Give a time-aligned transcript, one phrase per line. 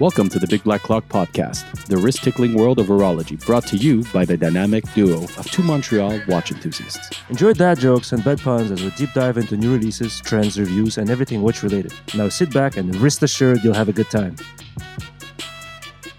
[0.00, 3.76] Welcome to the Big Black Clock podcast, the wrist tickling world of horology, brought to
[3.76, 7.20] you by the dynamic duo of two Montreal watch enthusiasts.
[7.30, 10.98] Enjoy dad jokes and bed puns as we deep dive into new releases, trends, reviews,
[10.98, 11.92] and everything watch related.
[12.14, 14.36] Now sit back and rest assured you'll have a good time.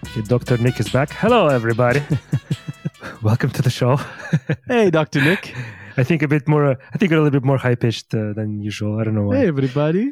[0.07, 0.57] Okay, Dr.
[0.57, 1.11] Nick is back.
[1.11, 2.02] Hello, everybody.
[3.21, 3.98] Welcome to the show.
[4.68, 5.21] Hey, Dr.
[5.21, 5.55] Nick.
[5.96, 8.34] I think a bit more, uh, I think a little bit more high pitched uh,
[8.34, 8.99] than usual.
[8.99, 9.38] I don't know why.
[9.38, 10.11] Hey, everybody.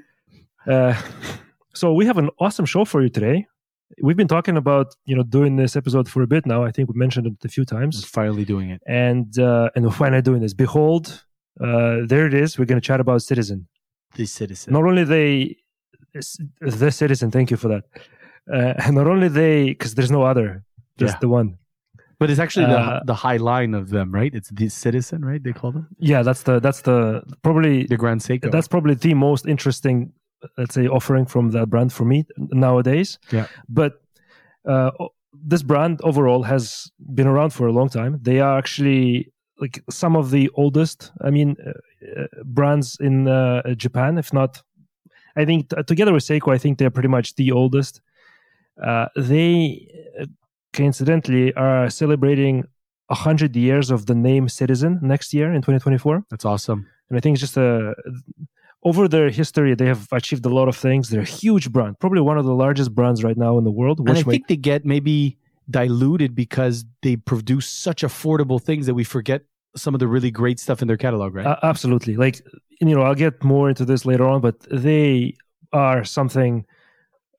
[0.66, 0.96] Uh,
[1.74, 3.46] so we have an awesome show for you today.
[4.02, 6.64] We've been talking about you know doing this episode for a bit now.
[6.64, 8.82] I think we mentioned it a few times, finally doing it.
[8.88, 10.54] and uh, and we're finally doing this.
[10.54, 11.24] Behold,
[11.62, 12.58] uh, there it is.
[12.60, 13.68] We're going to chat about Citizen.
[14.16, 14.74] The citizen.
[14.74, 15.58] Not only they,
[16.62, 17.32] the Citizen.
[17.32, 17.84] Thank you for that.
[18.52, 20.64] Uh, and not only they, because there's no other,
[20.98, 21.20] just Yeah.
[21.20, 21.58] the one.
[22.20, 24.34] But it's actually Uh, the, the high line of them, right?
[24.34, 25.42] It's the citizen, right?
[25.44, 28.52] They call them Yeah, that's the that's the probably the Grand Seiko.
[28.52, 30.12] that's probably the most interesting
[30.58, 33.48] let's say offering from that brand for me nowadays Yeah.
[33.70, 33.94] but
[34.66, 34.92] uh,
[35.34, 40.16] this brand overall has been around for a long time they are actually like some
[40.16, 44.62] of the oldest i mean uh, uh, brands in uh, japan if not
[45.36, 48.02] i think t- together with seiko i think they're pretty much the oldest
[48.84, 49.88] uh, they
[50.22, 50.26] uh,
[50.74, 52.64] coincidentally are celebrating
[53.10, 56.86] 100 years of the name citizen next year in 2024 That's awesome.
[57.10, 57.96] and I think it's just a
[58.88, 61.10] over their history they have achieved a lot of things.
[61.10, 64.00] They're a huge brand, probably one of the largest brands right now in the world.
[64.00, 65.38] And I make, think they get maybe
[65.70, 69.42] diluted because they produce such affordable things that we forget
[69.76, 71.46] some of the really great stuff in their catalog, right?
[71.46, 72.42] uh, absolutely, like
[72.80, 75.36] you know, I'll get more into this later on, but they
[75.74, 76.66] are something.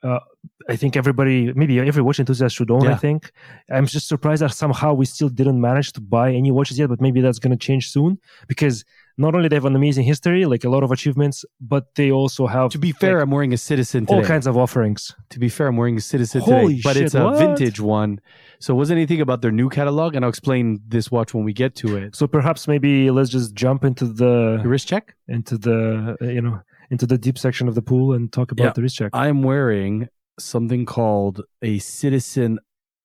[0.02, 0.20] Uh,
[0.69, 2.86] I think everybody, maybe every watch enthusiast should own.
[2.86, 3.32] I think
[3.70, 7.00] I'm just surprised that somehow we still didn't manage to buy any watches yet, but
[7.00, 8.84] maybe that's going to change soon because
[9.19, 12.47] not only they have an amazing history, like a lot of achievements, but they also
[12.47, 14.16] have to be fair, like, I'm wearing a citizen today.
[14.20, 15.14] all kinds of offerings.
[15.30, 17.38] to be fair, I'm wearing a Citizen Holy today, but shit, it's a what?
[17.38, 18.20] vintage one.
[18.60, 21.53] So it wasn't anything about their new catalog, and I'll explain this watch when we
[21.53, 22.16] get to it.
[22.16, 25.15] So perhaps maybe let's just jump into the Your wrist check?
[25.28, 26.60] into the uh, you know
[26.91, 28.72] into the deep section of the pool and talk about Yeah.
[28.72, 29.10] the wrist check.
[29.12, 32.59] I'm wearing something called a Citizen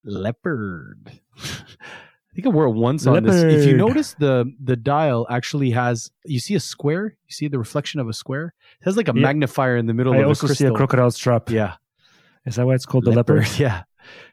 [0.05, 1.11] Leopard.
[2.33, 3.43] I think I wore it once on this.
[3.43, 6.09] If you notice, the the dial actually has.
[6.25, 7.15] You see a square.
[7.27, 8.55] You see the reflection of a square.
[8.81, 9.21] It has like a Yeah.
[9.21, 11.51] magnifier in the middle I of also a see a crocodile strap.
[11.51, 11.75] Yeah,
[12.47, 13.47] Is that why it's called the leopard?
[13.59, 13.83] Yeah.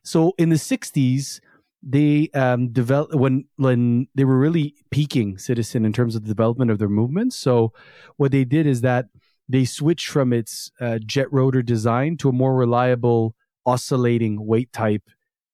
[0.03, 1.41] So in the '60s,
[1.83, 6.71] they um, developed when when they were really peaking Citizen in terms of the development
[6.71, 7.37] of their movements.
[7.37, 7.75] So
[8.16, 9.09] what they did is that
[9.47, 13.34] they switched from its uh, jet rotor design to a more reliable
[13.66, 15.03] oscillating weight type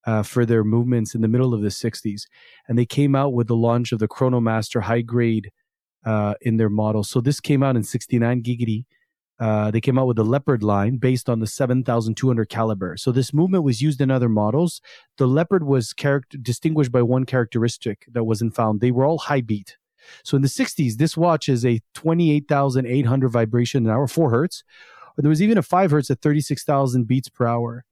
[0.07, 2.23] uh, for their movements in the middle of the 60s.
[2.69, 5.51] And they came out with the launch of the Chronomaster high grade
[6.05, 7.03] uh, in their model.
[7.03, 8.85] So this came out in 69 giggity.
[9.39, 12.97] Uh, they came out with the Leopard line based on the 7200 caliber.
[12.97, 14.81] So this movement was used in other models.
[15.19, 15.93] The Leopard was
[16.41, 18.81] distinguished by one characteristic that wasn't found.
[18.81, 19.77] They were all high beat.
[20.23, 24.63] So in the 60s, this watch is a 28,800 vibration an hour, four hertz.
[25.19, 27.85] There was even a five hertz at 36,000 beats per hour.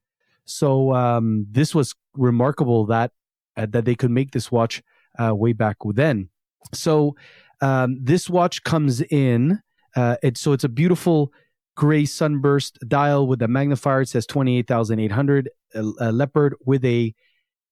[0.47, 3.13] So um, this was remarkable that
[3.57, 4.83] uh, that they could make this watch
[5.19, 6.29] uh, way back then.
[6.73, 7.17] So
[7.61, 9.61] um, this watch comes in.
[9.97, 11.33] Uh, it, so it's a beautiful
[11.77, 14.03] gray sunburst dial with a magnifier.
[14.03, 17.15] It says 28,800 a, a leopard with a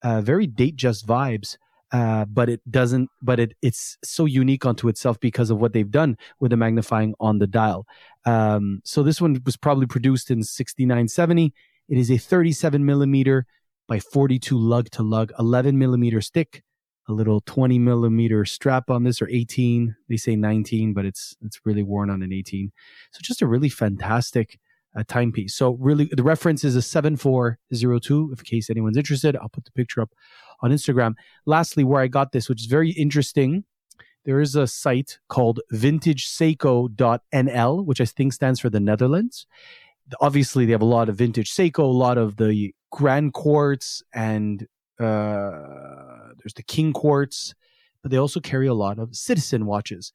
[0.03, 1.57] uh, very date just vibes.
[1.93, 3.11] Uh, but it doesn't.
[3.21, 7.15] But it it's so unique unto itself because of what they've done with the magnifying
[7.21, 7.87] on the dial.
[8.25, 11.53] Um, so this one was probably produced in 6970.
[11.89, 13.47] It is a 37 millimeter
[13.89, 16.63] by 42 lug to lug, 11 millimeter stick,
[17.09, 19.97] a little 20 millimeter strap on this, or 18.
[20.09, 22.71] They say 19, but it's it's really worn on an 18.
[23.13, 24.59] So just a really fantastic
[24.97, 25.55] uh, timepiece.
[25.55, 28.31] So really, the reference is a 7402.
[28.33, 30.11] If in case anyone's interested, I'll put the picture up
[30.61, 31.15] on Instagram.
[31.47, 33.65] Lastly, where I got this, which is very interesting,
[34.25, 39.47] there is a site called vintageseiko.nl, which I think stands for the Netherlands.
[40.21, 44.63] Obviously, they have a lot of vintage Seiko, a lot of the Grand Quartz, and
[45.01, 47.55] uh, there's the King Quartz,
[48.03, 50.13] but they also carry a lot of Citizen watches.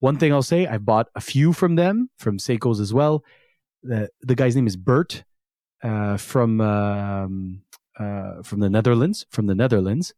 [0.00, 3.24] One thing I'll say, I bought a few from them, from Seiko's as well.
[3.82, 5.24] The, the guy's name is Bert
[5.82, 7.62] uh, from um,
[7.98, 10.14] uh, from the Netherlands, from the Netherlands,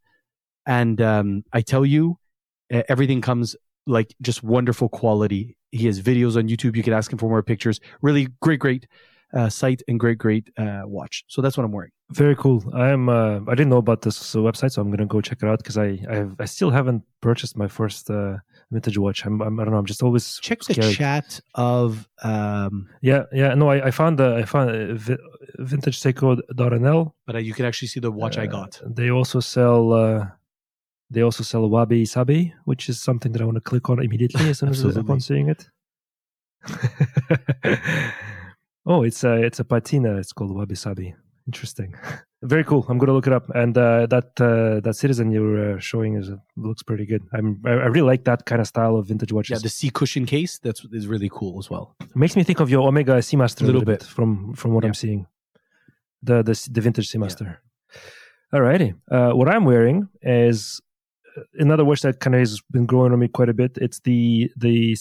[0.65, 2.17] and um, I tell you,
[2.69, 3.55] everything comes
[3.87, 5.57] like just wonderful quality.
[5.71, 6.75] He has videos on YouTube.
[6.75, 7.79] You can ask him for more pictures.
[8.01, 8.87] Really great, great
[9.33, 11.23] uh, site and great, great uh, watch.
[11.27, 11.91] So that's what I'm wearing.
[12.11, 12.63] Very cool.
[12.73, 13.09] I am.
[13.09, 15.59] Uh, I didn't know about this uh, website, so I'm gonna go check it out
[15.59, 18.37] because I I, have, I still haven't purchased my first uh,
[18.71, 19.25] vintage watch.
[19.25, 19.79] I'm, I'm I don't know.
[19.79, 23.53] I'm just always Check the chat of um, Yeah, yeah.
[23.55, 25.17] No, I, I found the I found uh, vi-
[27.25, 28.81] but uh, you can actually see the watch I Uh, got.
[28.85, 29.91] They also sell.
[31.09, 33.99] Uh, they also sell wabi sabi, which is something that I want to click on
[34.03, 35.69] immediately as soon as upon seeing it.
[38.85, 40.17] oh, it's a it's a patina.
[40.17, 41.15] It's called wabi sabi.
[41.47, 41.95] Interesting.
[42.43, 42.85] Very cool.
[42.89, 43.49] I'm gonna look it up.
[43.55, 47.23] And uh, that uh, that citizen you were uh, showing is looks pretty good.
[47.33, 49.51] I'm I, really like that kind of style of vintage watches.
[49.59, 51.95] Yeah, the C cushion case that's is really cool as well.
[52.01, 53.99] It makes me think of your Omega Seamaster a Little bit.
[53.99, 54.89] bit from from what Yeah.
[54.89, 55.25] I'm seeing.
[56.21, 57.57] The the the vintage Seamaster.
[58.53, 58.93] Alrighty.
[59.11, 60.86] Uh, what I'm wearing is uh,
[61.55, 63.77] another watch that kind of has been growing on me quite a bit.
[63.77, 64.97] It's the the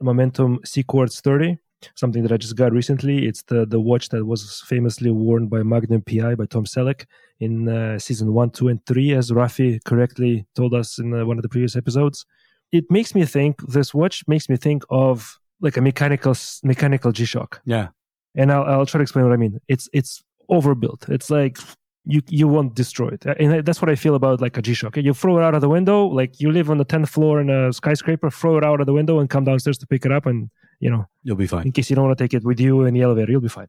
[0.00, 1.58] Momentum Sea Quartz 30,
[1.94, 3.26] something that I just got recently.
[3.26, 7.06] It's the the watch that was famously worn by Magnum PI by Tom Selleck
[7.40, 11.38] in uh, season one, two, and three, as Rafi correctly told us in uh, one
[11.38, 12.24] of the previous episodes.
[12.72, 13.60] It makes me think.
[13.68, 17.88] This watch makes me think of like a mechanical mechanical G Shock Yeah,
[18.34, 19.60] and I'll, I'll try to explain what I mean.
[19.68, 21.08] It's it's overbuilt.
[21.08, 21.58] It's like
[22.06, 24.96] you you won't destroy it, and that's what I feel about like a G Shock.
[24.96, 27.48] You throw it out of the window, like you live on the tenth floor in
[27.48, 28.30] a skyscraper.
[28.30, 30.90] Throw it out of the window and come downstairs to pick it up, and you
[30.90, 31.66] know, you'll be fine.
[31.66, 33.48] in case you don't want to take it with you in the elevator, you'll be
[33.48, 33.68] fine.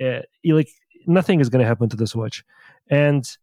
[0.00, 0.68] Uh, you like
[1.06, 2.44] nothing is going to happen to this watch,
[2.90, 3.36] and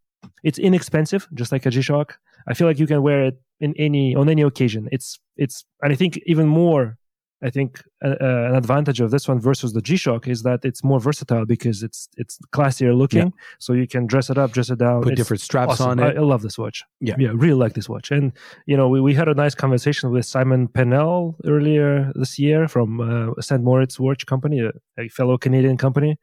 [0.44, 2.19] it's inexpensive, just like a G Shock.
[2.48, 4.89] I feel like you can wear it in any on any occasion.
[4.92, 6.98] It's it's, and I think even more.
[7.41, 10.65] I think uh, uh, an advantage of this one versus the G Shock is that
[10.65, 14.69] it's more versatile because it's it's classier looking, so you can dress it up, dress
[14.69, 15.03] it down.
[15.03, 15.91] Put It's different straps awesome.
[15.91, 16.18] on I, it.
[16.18, 16.83] I love this watch.
[17.00, 17.15] Yeah.
[17.18, 18.12] yeah, really like this watch.
[18.12, 18.33] And
[18.65, 23.00] you know, we, we had a nice conversation with Simon Pennell earlier this year from
[23.00, 23.63] uh, St.
[23.63, 26.18] Moritz Watch Company, a, a fellow Canadian company,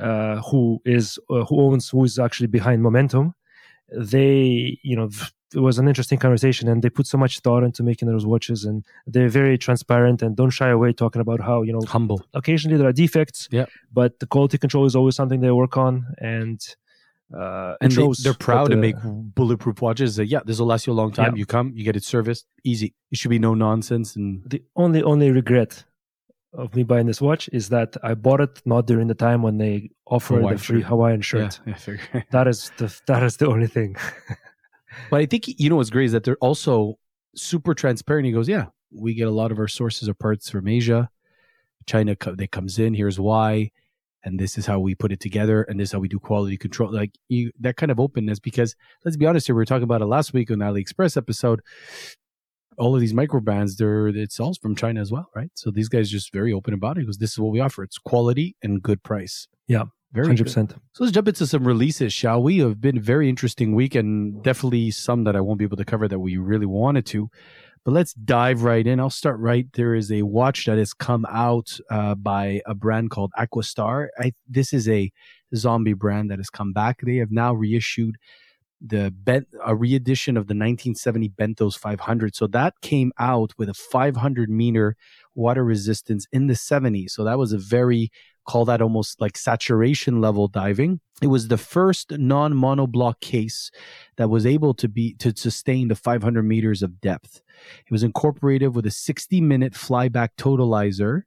[0.00, 3.34] uh, who is uh, who owns who is actually behind Momentum.
[3.92, 5.08] They, you know,
[5.54, 8.64] it was an interesting conversation, and they put so much thought into making those watches,
[8.64, 12.22] and they're very transparent and don't shy away talking about how you know Humble.
[12.34, 13.66] occasionally there are defects, Yeah.
[13.92, 16.60] but the quality control is always something they work on, and
[17.32, 20.16] uh, And they, they're proud that, to make bulletproof watches.
[20.16, 21.32] That yeah, this will last you a long time.
[21.34, 21.38] Yeah.
[21.40, 22.94] You come, you get it serviced, easy.
[23.12, 24.16] It should be no nonsense.
[24.16, 25.84] And the only only regret
[26.56, 29.58] of me buying this watch is that I bought it not during the time when
[29.58, 30.88] they offered the free shirt.
[30.88, 31.60] Hawaiian yeah, shirt.
[31.66, 32.24] I figure.
[32.30, 33.96] That is the that is the only thing.
[35.10, 36.98] But I think you know what's great is that they're also
[37.34, 38.26] super transparent.
[38.26, 41.10] He goes, "Yeah, we get a lot of our sources of parts from Asia,
[41.86, 42.16] China.
[42.34, 42.94] They comes in.
[42.94, 43.72] Here's why,
[44.22, 46.56] and this is how we put it together, and this is how we do quality
[46.56, 46.92] control.
[46.92, 48.38] Like you, that kind of openness.
[48.38, 51.16] Because let's be honest here, we were talking about it last week on the AliExpress
[51.16, 51.60] episode.
[52.78, 55.50] All of these micro brands, they're it sells from China as well, right?
[55.54, 57.00] So these guys just very open about it.
[57.00, 57.82] Because this is what we offer.
[57.82, 59.48] It's quality and good price.
[59.66, 60.50] Yeah, very Hundred good.
[60.50, 60.74] percent.
[60.92, 62.58] So let's jump into some releases, shall we?
[62.58, 65.84] Have been a very interesting week and definitely some that I won't be able to
[65.84, 67.30] cover that we really wanted to.
[67.84, 68.98] But let's dive right in.
[68.98, 69.66] I'll start right.
[69.74, 74.08] There is a watch that has come out uh, by a brand called Aquastar.
[74.18, 75.12] I, this is a
[75.54, 77.00] zombie brand that has come back.
[77.02, 78.16] They have now reissued
[78.86, 82.36] the ben, a reedition of the 1970 Benthos 500.
[82.36, 84.96] So that came out with a 500 meter
[85.34, 87.10] water resistance in the 70s.
[87.10, 88.10] So that was a very
[88.46, 91.00] call that almost like saturation level diving.
[91.22, 93.70] It was the first non monoblock case
[94.16, 97.42] that was able to be to sustain the 500 meters of depth.
[97.86, 101.22] It was incorporated with a 60 minute flyback totalizer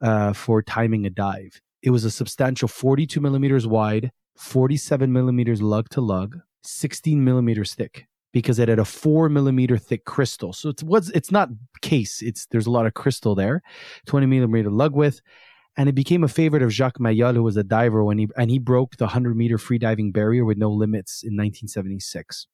[0.00, 1.60] uh, for timing a dive.
[1.82, 8.06] It was a substantial 42 millimeters wide, 47 millimeters lug to lug, 16 millimeters thick
[8.32, 10.52] because it had a four millimeter thick crystal.
[10.52, 11.48] So it's what's it's not
[11.80, 12.22] case.
[12.22, 13.62] It's there's a lot of crystal there.
[14.06, 15.20] 20 millimeter lug width,
[15.76, 18.50] and it became a favorite of Jacques Mayol, who was a diver when he and
[18.50, 22.46] he broke the 100 meter free diving barrier with no limits in 1976.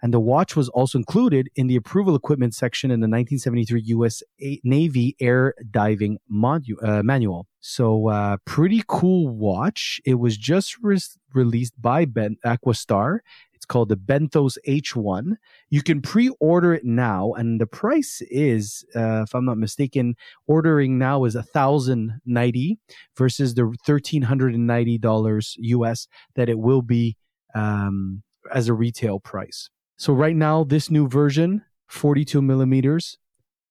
[0.00, 4.22] And the watch was also included in the approval equipment section in the 1973 U.S.
[4.64, 7.46] Navy Air Diving modu- uh, Manual.
[7.60, 10.00] So, uh, pretty cool watch.
[10.04, 10.98] It was just re-
[11.34, 13.18] released by ben- Aquastar.
[13.62, 15.36] It's called the Benthos H1.
[15.70, 20.16] You can pre-order it now, and the price is, uh, if I'm not mistaken,
[20.48, 22.80] ordering now is a thousand ninety
[23.16, 27.16] versus the thirteen hundred and ninety dollars US that it will be
[27.54, 29.70] um, as a retail price.
[29.96, 33.16] So right now, this new version, forty-two millimeters,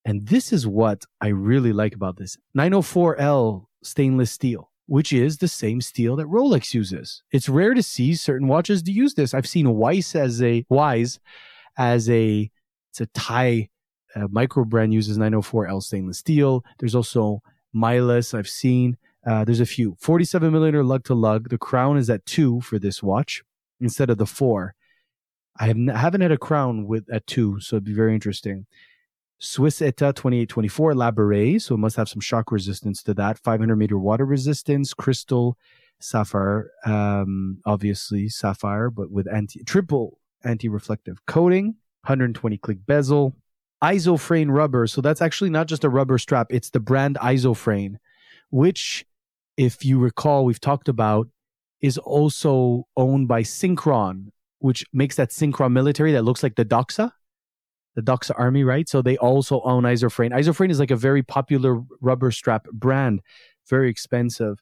[0.05, 5.47] and this is what I really like about this 904L stainless steel which is the
[5.47, 7.23] same steel that Rolex uses.
[7.31, 9.33] It's rare to see certain watches to use this.
[9.33, 11.17] I've seen Weiss as a Wise
[11.77, 12.51] as a
[12.89, 13.69] it's a Thai
[14.17, 16.65] uh, micro brand uses 904L stainless steel.
[16.79, 17.41] There's also
[17.73, 18.97] Milas I've seen.
[19.25, 21.47] Uh, there's a few 47 millimeter lug to lug.
[21.47, 23.43] The crown is at two for this watch
[23.79, 24.75] instead of the four.
[25.57, 28.65] I have haven't had a crown with at two, so it'd be very interesting.
[29.43, 33.39] Swiss ETA 2824 Elaboré, so it must have some shock resistance to that.
[33.39, 35.57] 500 meter water resistance, crystal
[35.99, 41.65] sapphire, um, obviously sapphire, but with anti triple anti-reflective coating,
[42.03, 43.35] 120 click bezel,
[43.83, 44.85] Isofrane rubber.
[44.85, 47.95] So that's actually not just a rubber strap; it's the brand Isofrane,
[48.51, 49.07] which,
[49.57, 51.27] if you recall, we've talked about,
[51.81, 54.27] is also owned by Synchron,
[54.59, 57.13] which makes that Synchron military that looks like the Doxa
[57.95, 58.87] the Doxa Army, right?
[58.87, 60.31] So they also own Isofrane.
[60.31, 63.21] Isofrane is like a very popular rubber strap brand,
[63.69, 64.59] very expensive,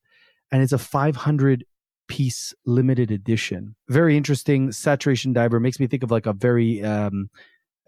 [0.51, 1.65] and it's a 500
[2.07, 3.75] piece limited edition.
[3.87, 5.59] Very interesting saturation diver.
[5.59, 7.29] Makes me think of like a very um,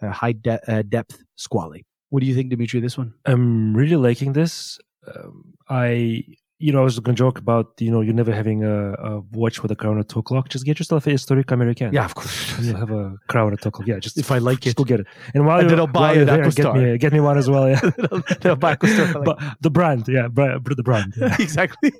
[0.01, 1.85] high de- uh, depth squally.
[2.09, 2.79] What do you think, Dimitri?
[2.79, 3.13] This one?
[3.25, 4.79] I'm really liking this.
[5.07, 6.23] Um, I
[6.61, 9.19] you know, I was going to joke about, you know, you never having a, a
[9.31, 10.49] watch with a crown at two o'clock.
[10.49, 11.91] Just get yourself a historic American.
[11.93, 12.59] Yeah, of course.
[12.61, 13.87] you have a crown at two o'clock.
[13.87, 15.07] Yeah, just if I like just it, go get it.
[15.33, 17.67] And while and you're, buy while it there, get me, get me one as well.
[17.67, 17.81] Yeah,
[18.41, 19.25] they'll buy Aquastar.
[19.25, 21.35] but the brand, yeah, the brand, yeah.
[21.39, 21.91] exactly.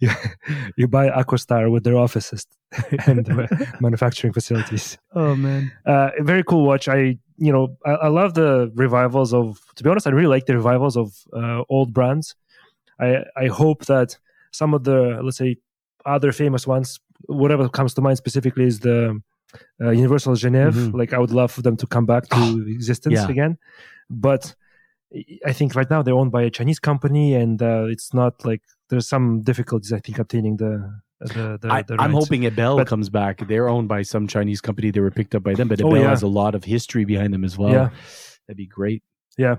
[0.00, 0.16] Yeah,
[0.76, 2.44] you buy Aquastar with their offices
[3.06, 3.28] and
[3.80, 4.98] manufacturing facilities.
[5.14, 6.88] Oh man, uh, very cool watch.
[6.88, 9.60] I you know I, I, love the revivals of.
[9.76, 12.34] To be honest, I really like the revivals of uh, old brands.
[13.00, 14.18] I I hope that
[14.52, 15.56] some of the let's say
[16.06, 19.20] other famous ones whatever comes to mind specifically is the
[19.80, 20.96] uh, universal genève mm-hmm.
[20.96, 23.28] like i would love for them to come back to existence yeah.
[23.28, 23.58] again
[24.10, 24.54] but
[25.46, 28.62] i think right now they're owned by a chinese company and uh, it's not like
[28.88, 31.68] there's some difficulties i think obtaining the the, the,
[32.00, 33.46] I, am hoping Ebel but, comes back.
[33.46, 34.90] They're owned by some Chinese company.
[34.90, 36.08] They were picked up by them, but Ebel oh, yeah.
[36.08, 37.70] has a lot of history behind them as well.
[37.70, 37.90] Yeah.
[38.48, 39.04] That'd be great.
[39.38, 39.58] Yeah.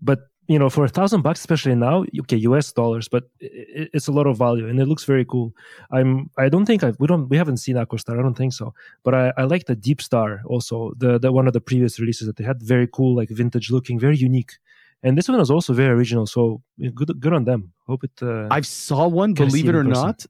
[0.00, 4.08] But you know, for a thousand bucks, especially now, okay, US dollars, but it, it's
[4.08, 5.52] a lot of value and it looks very cool.
[5.92, 8.18] I'm, I don't think I, we don't, we haven't seen Aquastar.
[8.18, 8.72] I don't think so,
[9.04, 12.26] but I, I like the Deep Star also, the, the one of the previous releases
[12.26, 14.52] that they had very cool, like vintage looking, very unique.
[15.02, 16.26] And this one was also very original.
[16.26, 16.62] So
[16.94, 17.72] good, good on them.
[17.86, 20.24] Hope it, uh, I saw one, believe it or not.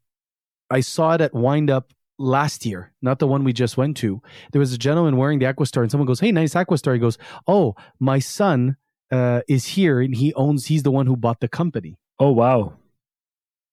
[0.69, 4.21] I saw it at Wind Up last year, not the one we just went to.
[4.51, 6.93] There was a gentleman wearing the Aquastar and someone goes, Hey, nice Aquastar.
[6.93, 8.77] He goes, Oh, my son
[9.11, 12.75] uh, is here and he owns he's the one who bought the company oh wow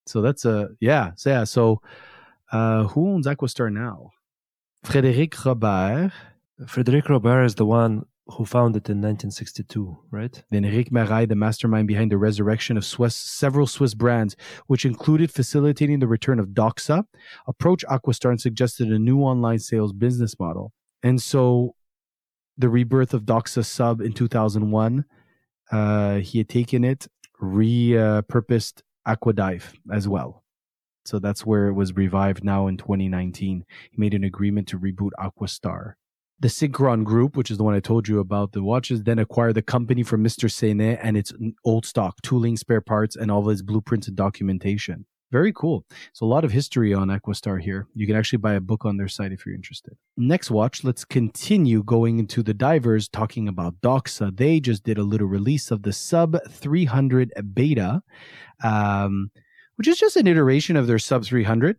[0.05, 1.81] so that's a yeah so yeah so
[2.51, 4.11] uh, who owns aquastar now
[4.85, 6.11] frédéric robert
[6.61, 10.43] frédéric robert is the one who founded it in 1962, right?
[10.49, 15.31] Then Eric Marais, the mastermind behind the resurrection of Swiss, several Swiss brands, which included
[15.31, 17.05] facilitating the return of Doxa,
[17.47, 20.73] approached Aquastar and suggested a new online sales business model.
[21.03, 21.75] And so
[22.57, 25.05] the rebirth of Doxa Sub in 2001
[25.71, 27.07] uh, he had taken it,
[27.41, 30.43] repurposed Aquadive as well.
[31.05, 33.65] So that's where it was revived now in 2019.
[33.91, 35.93] He made an agreement to reboot Aquastar.
[36.39, 39.53] The Synchron Group, which is the one I told you about the watches, then acquired
[39.53, 40.49] the company from Mr.
[40.49, 41.31] Senet and its
[41.63, 45.05] old stock, tooling, spare parts, and all of its blueprints and documentation.
[45.35, 45.83] Very cool.
[46.13, 47.87] So a lot of history on Aquastar here.
[47.93, 49.97] You can actually buy a book on their site if you're interested.
[50.15, 54.33] Next watch, let's continue going into the divers talking about Doxa.
[54.37, 58.01] They just did a little release of the Sub 300 beta,
[58.63, 59.29] um,
[59.75, 61.75] which is just an iteration of their Sub 300.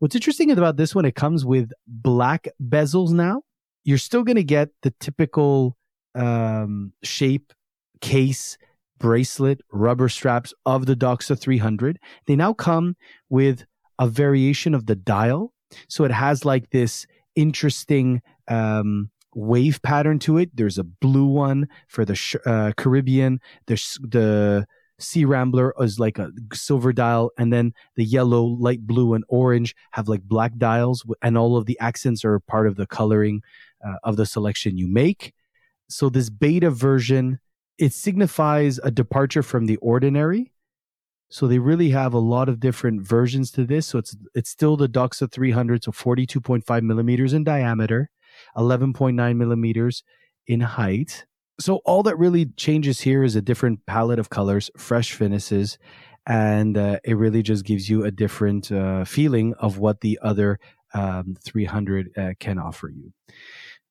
[0.00, 3.42] What's interesting about this one, it comes with black bezels now.
[3.84, 5.76] You're still going to get the typical
[6.16, 7.52] um, shape,
[8.00, 8.58] case,
[8.98, 11.98] bracelet, rubber straps of the Doxa 300.
[12.26, 12.96] They now come
[13.28, 13.64] with
[13.98, 15.52] a variation of the dial.
[15.88, 20.50] So it has like this interesting um, wave pattern to it.
[20.54, 23.40] There's a blue one for the uh, Caribbean.
[23.66, 24.66] There's the
[25.00, 29.76] Sea Rambler is like a silver dial, and then the yellow, light blue, and orange
[29.92, 33.42] have like black dials, and all of the accents are part of the coloring
[33.86, 35.34] uh, of the selection you make.
[35.88, 37.38] So this beta version
[37.78, 40.52] it signifies a departure from the ordinary.
[41.30, 43.86] So they really have a lot of different versions to this.
[43.86, 48.10] So it's it's still the Doxa 300, so 42.5 millimeters in diameter,
[48.56, 50.02] 11.9 millimeters
[50.46, 51.26] in height.
[51.60, 55.76] So all that really changes here is a different palette of colors, fresh finishes,
[56.26, 60.58] and uh, it really just gives you a different uh, feeling of what the other
[60.94, 63.12] um, 300 uh, can offer you.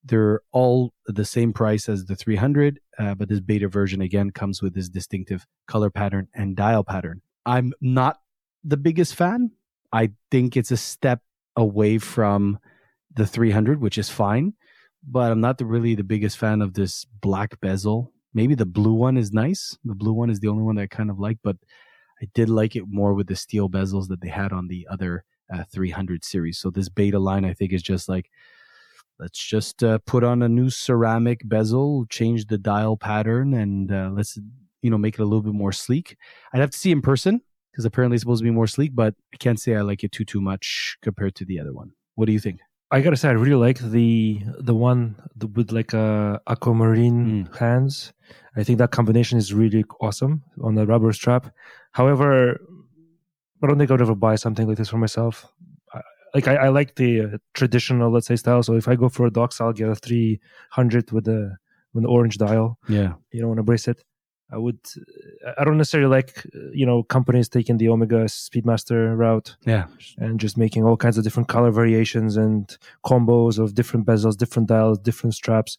[0.07, 4.61] They're all the same price as the 300, uh, but this beta version again comes
[4.61, 7.21] with this distinctive color pattern and dial pattern.
[7.45, 8.19] I'm not
[8.63, 9.51] the biggest fan.
[9.91, 11.21] I think it's a step
[11.55, 12.59] away from
[13.15, 14.53] the 300, which is fine,
[15.03, 18.11] but I'm not the, really the biggest fan of this black bezel.
[18.33, 19.77] Maybe the blue one is nice.
[19.83, 21.57] The blue one is the only one that I kind of like, but
[22.21, 25.23] I did like it more with the steel bezels that they had on the other
[25.53, 26.57] uh, 300 series.
[26.57, 28.29] So this beta line, I think, is just like
[29.19, 34.09] let's just uh, put on a new ceramic bezel, change the dial pattern, and uh,
[34.13, 34.38] let's
[34.81, 36.17] you know make it a little bit more sleek.
[36.53, 39.13] I'd have to see in person because apparently it's supposed to be more sleek, but
[39.33, 41.91] I can't say I like it too too much compared to the other one.
[42.15, 42.59] What do you think?
[42.89, 45.15] I gotta say, I really like the the one
[45.55, 47.57] with like a aquamarine Mm.
[47.57, 48.13] hands.
[48.55, 51.53] I think that combination is really awesome on the rubber strap.
[51.91, 52.59] However,
[53.62, 55.51] I don't think I would ever buy something like this for myself.
[56.36, 58.63] Like I, I like the uh, traditional, let's say, style.
[58.63, 60.39] So if I go for a docs, I'll get a three
[60.72, 61.57] hundred with the
[61.93, 62.77] with the orange dial.
[62.88, 64.03] Yeah, You know, want to brace it.
[64.51, 64.79] I would.
[65.57, 70.57] I don't necessarily like you know companies taking the Omega Speedmaster route yeah, and just
[70.57, 75.34] making all kinds of different color variations and combos of different bezels, different dials, different
[75.34, 75.77] straps.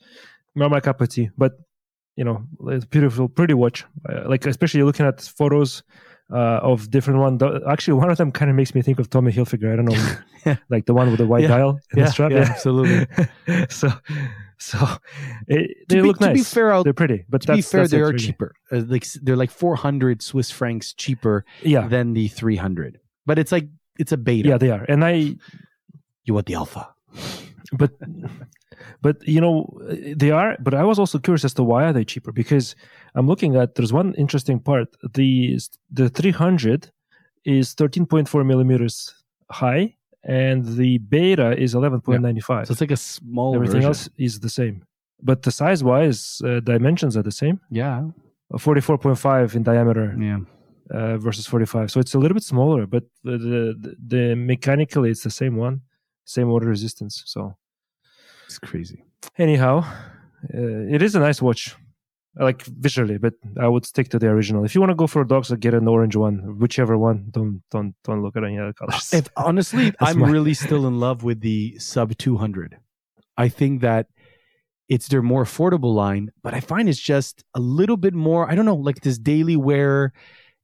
[0.55, 1.53] Not my cup of tea, but
[2.17, 3.85] you know, it's beautiful, pretty watch.
[4.07, 5.83] Uh, like especially looking at photos
[6.33, 7.39] uh, of different one.
[7.69, 9.73] Actually, one of them kind of makes me think of Tommy Hilfiger.
[9.73, 10.17] I don't know,
[10.47, 10.57] Yeah.
[10.69, 11.49] like the one with the white Yeah.
[11.49, 12.31] dial and yeah, the strap.
[12.33, 13.07] yeah, absolutely.
[13.71, 13.91] so,
[14.59, 14.79] so
[15.47, 16.37] it, To they be, look to nice.
[16.37, 18.19] be fair, I'll, they're pretty, but to be fair, that's they are really.
[18.19, 18.55] cheaper.
[18.71, 23.01] Uh, like they're like four hundred Swiss francs cheaper Yeah, than the three hundred.
[23.27, 23.69] But it's like
[23.99, 24.49] it's a beta.
[24.49, 25.37] yeah, they are, and I
[26.25, 26.89] You want the alpha?
[27.73, 27.91] but
[29.03, 29.55] but you know
[30.17, 32.33] they are but i was also curious as to why are they cheaper?
[32.33, 32.75] Because
[33.17, 34.89] i'm looking at there's one interesting part.
[35.15, 35.59] The
[35.99, 36.91] the 300
[37.45, 39.15] is 13.4 millimeters
[39.51, 39.95] high
[40.25, 43.89] and the beta is 11.95 So it's like a small everything version.
[43.89, 44.77] else is the same.
[45.23, 47.57] But the size wise uh, dimensions are the same.
[47.71, 47.99] Yeah,
[48.55, 50.39] Uh, 44.5 in diameter yeah.
[50.97, 55.23] uh, versus 45 so it's a little bit smaller but the, the, the mechanically it's
[55.29, 55.77] the same one
[56.25, 57.41] same water resistance so
[58.49, 59.05] It's crazy.
[59.37, 59.75] anyhow
[60.55, 61.75] uh, it is a nice watch
[62.39, 65.07] I like visually but i would stick to the original if you want to go
[65.09, 68.59] for a dogs get an orange one whichever one don't don't don't look at any
[68.59, 72.79] other colors If honestly, I'm my- really still in love with the sub 200.
[73.37, 74.07] I think that
[74.89, 78.51] it's their more affordable line, but I find it's just a little bit more.
[78.51, 80.13] I don't know, like this daily wear.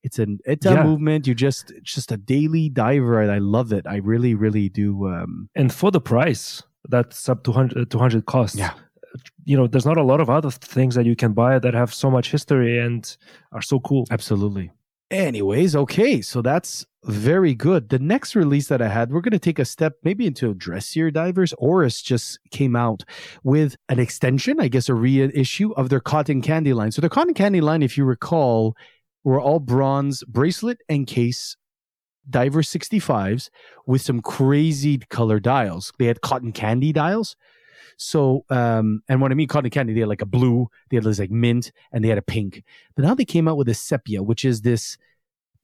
[0.07, 0.85] It's an it's a Yeah.
[0.85, 1.27] movement.
[1.27, 3.85] You just it's just a daily diver, and I love it.
[3.87, 4.89] I really, really do.
[5.09, 8.73] Um, and for the price that sub 200 uh, 200 costs Yeah.
[9.45, 11.93] you know there's not a lot of other things that you can buy that have
[11.95, 13.17] so much history and
[13.53, 14.71] are so cool Absolutely.
[15.11, 17.91] Anyways, okay, so that's very good.
[17.91, 21.13] The next release that I had, we're going to take a step maybe into dressier
[21.13, 21.53] divers.
[21.59, 23.05] Oris just came out
[23.45, 26.91] with an extension, I guess a reissue of their cotton candy line.
[26.91, 28.77] So their cotton candy line, if you recall,
[29.23, 31.57] were all bronze bracelet and case
[32.29, 33.51] diver 65s
[33.87, 35.93] with some crazy color dials.
[35.99, 37.37] They had cotton candy dials.
[37.97, 41.05] So, um, and when I mean cotton candy, they had like a blue, they had
[41.05, 42.65] this like mint, and they had a pink.
[42.97, 44.97] But now they came out with a sepia, which is this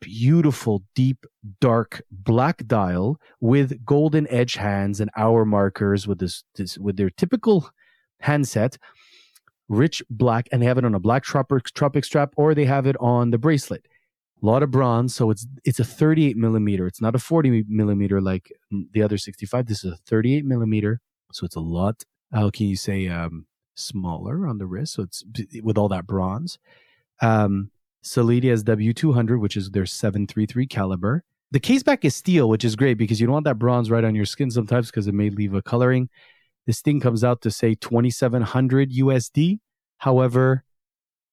[0.01, 1.27] beautiful, deep,
[1.61, 7.11] dark black dial with golden edge hands and hour markers with this, this with their
[7.11, 7.71] typical
[8.21, 8.79] handset,
[9.69, 12.87] rich black, and they have it on a black tropic, tropic strap, or they have
[12.87, 13.87] it on the bracelet.
[14.43, 16.87] A lot of bronze, so it's it's a 38 millimeter.
[16.87, 19.67] It's not a 40 millimeter like the other 65.
[19.67, 21.01] This is a 38 millimeter,
[21.33, 22.05] so it's a lot.
[22.33, 24.95] How can you say um, smaller on the wrist?
[24.95, 25.25] So it's
[25.63, 26.59] with all that bronze.
[27.21, 27.71] Um,
[28.03, 31.25] Sellita SW200, which is their 733 caliber.
[31.51, 34.05] The case back is steel, which is great because you don't want that bronze right
[34.05, 36.09] on your skin sometimes because it may leave a coloring.
[36.67, 39.59] This thing comes out to say 2700 USD.
[39.99, 40.65] However,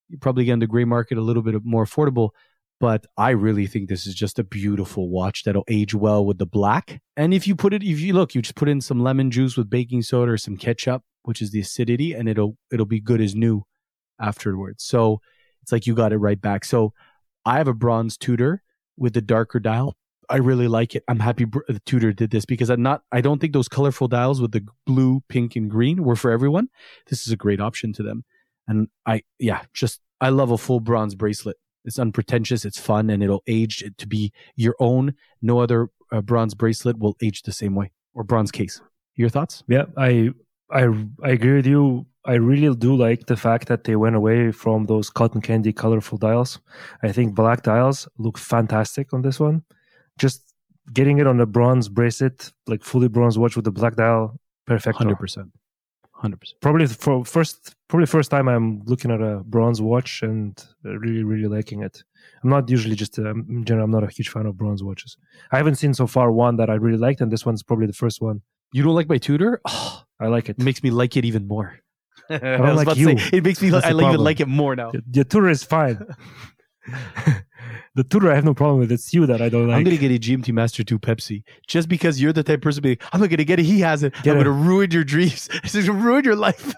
[0.10, 2.32] you probably get in the gray market a little bit more affordable.
[2.80, 6.46] But I really think this is just a beautiful watch that'll age well with the
[6.46, 7.02] black.
[7.16, 9.58] And if you put it, if you look, you just put in some lemon juice
[9.58, 13.20] with baking soda or some ketchup, which is the acidity, and it'll it'll be good
[13.20, 13.64] as new
[14.20, 14.84] afterwards.
[14.84, 15.22] So
[15.64, 16.66] it's like you got it right back.
[16.66, 16.94] So
[17.46, 18.62] I have a bronze Tudor
[18.96, 19.96] with the darker dial.
[20.30, 21.04] I really like it.
[21.08, 23.02] I'm happy Br- the Tudor did this because I'm not.
[23.12, 26.68] I don't think those colorful dials with the blue, pink, and green were for everyone.
[27.10, 28.26] This is a great option to them.
[28.68, 31.56] And I, yeah, just I love a full bronze bracelet.
[31.88, 35.16] It's unpretentious, it's fun, and it'll age to be your own.
[35.42, 38.82] No other uh, bronze bracelet will age the same way or bronze case.
[39.16, 39.64] Your thoughts?
[39.68, 40.32] Yeah, I
[40.72, 40.84] I
[41.24, 42.06] I agree with you.
[42.26, 46.18] I really do like the fact that they went away from those cotton candy colorful
[46.18, 46.60] dials.
[47.02, 49.64] I think black dials look fantastic on this one.
[50.20, 50.54] Just
[50.94, 54.98] getting it on a bronze bracelet, like fully bronze watch with the black dial, perfect.
[54.98, 55.52] Hundred percent.
[56.20, 56.60] Hundred percent.
[56.62, 60.52] Probably for first, probably first time I'm looking at a bronze watch and
[60.84, 62.04] really, really liking it.
[62.44, 63.86] I'm not usually just um, in general.
[63.86, 65.16] I'm not a huge fan of bronze watches.
[65.52, 67.94] I haven't seen so far one that I really liked, and this one's probably the
[67.94, 68.42] first one.
[68.74, 69.62] You don't like my Tudor?
[69.66, 70.58] Oh, I like it.
[70.58, 71.78] it makes me like it even more.
[72.32, 73.18] I, don't was like about to you.
[73.20, 73.70] say, it makes me.
[73.70, 74.92] That's I the even like it more now.
[74.94, 76.00] Your- Your tour is fine.
[77.96, 78.92] the Tudor I have no problem with.
[78.92, 79.78] It's you that I don't like.
[79.78, 82.84] I'm gonna get a GMT Master 2 Pepsi just because you're the type of person.
[83.14, 83.66] I'm not gonna get it.
[83.66, 84.14] He has it.
[84.24, 84.44] Get I'm it.
[84.46, 85.50] gonna ruin your dreams.
[85.64, 86.74] It's gonna ruin your life.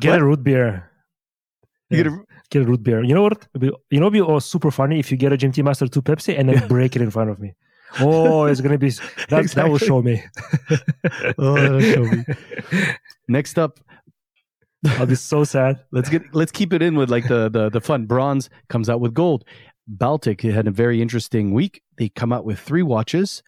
[0.00, 0.20] get What?
[0.20, 0.90] a root beer.
[1.90, 2.04] You're Yeah.
[2.10, 3.02] gonna, Get a root beer.
[3.02, 3.48] You know what?
[3.58, 6.38] Be- You know, be oh, super funny if you get a GMT Master 2 Pepsi
[6.38, 6.66] and then Yeah.
[6.68, 7.54] break it in front of me.
[8.00, 8.90] Oh, it's gonna be
[9.30, 9.50] that.
[9.54, 10.22] That will show me.
[11.38, 12.24] Oh, that'll show me.
[13.28, 13.80] Next up,
[14.98, 15.80] I'll be so sad.
[15.92, 18.06] let's get let's keep it in with like the the the fun.
[18.06, 19.44] Bronze comes out with gold.
[19.86, 21.82] Baltic had a very interesting week.
[21.96, 23.42] They come out with three watches,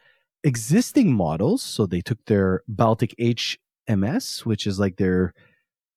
[0.45, 1.63] existing models.
[1.63, 5.35] So they took their Baltic HMS, which is like their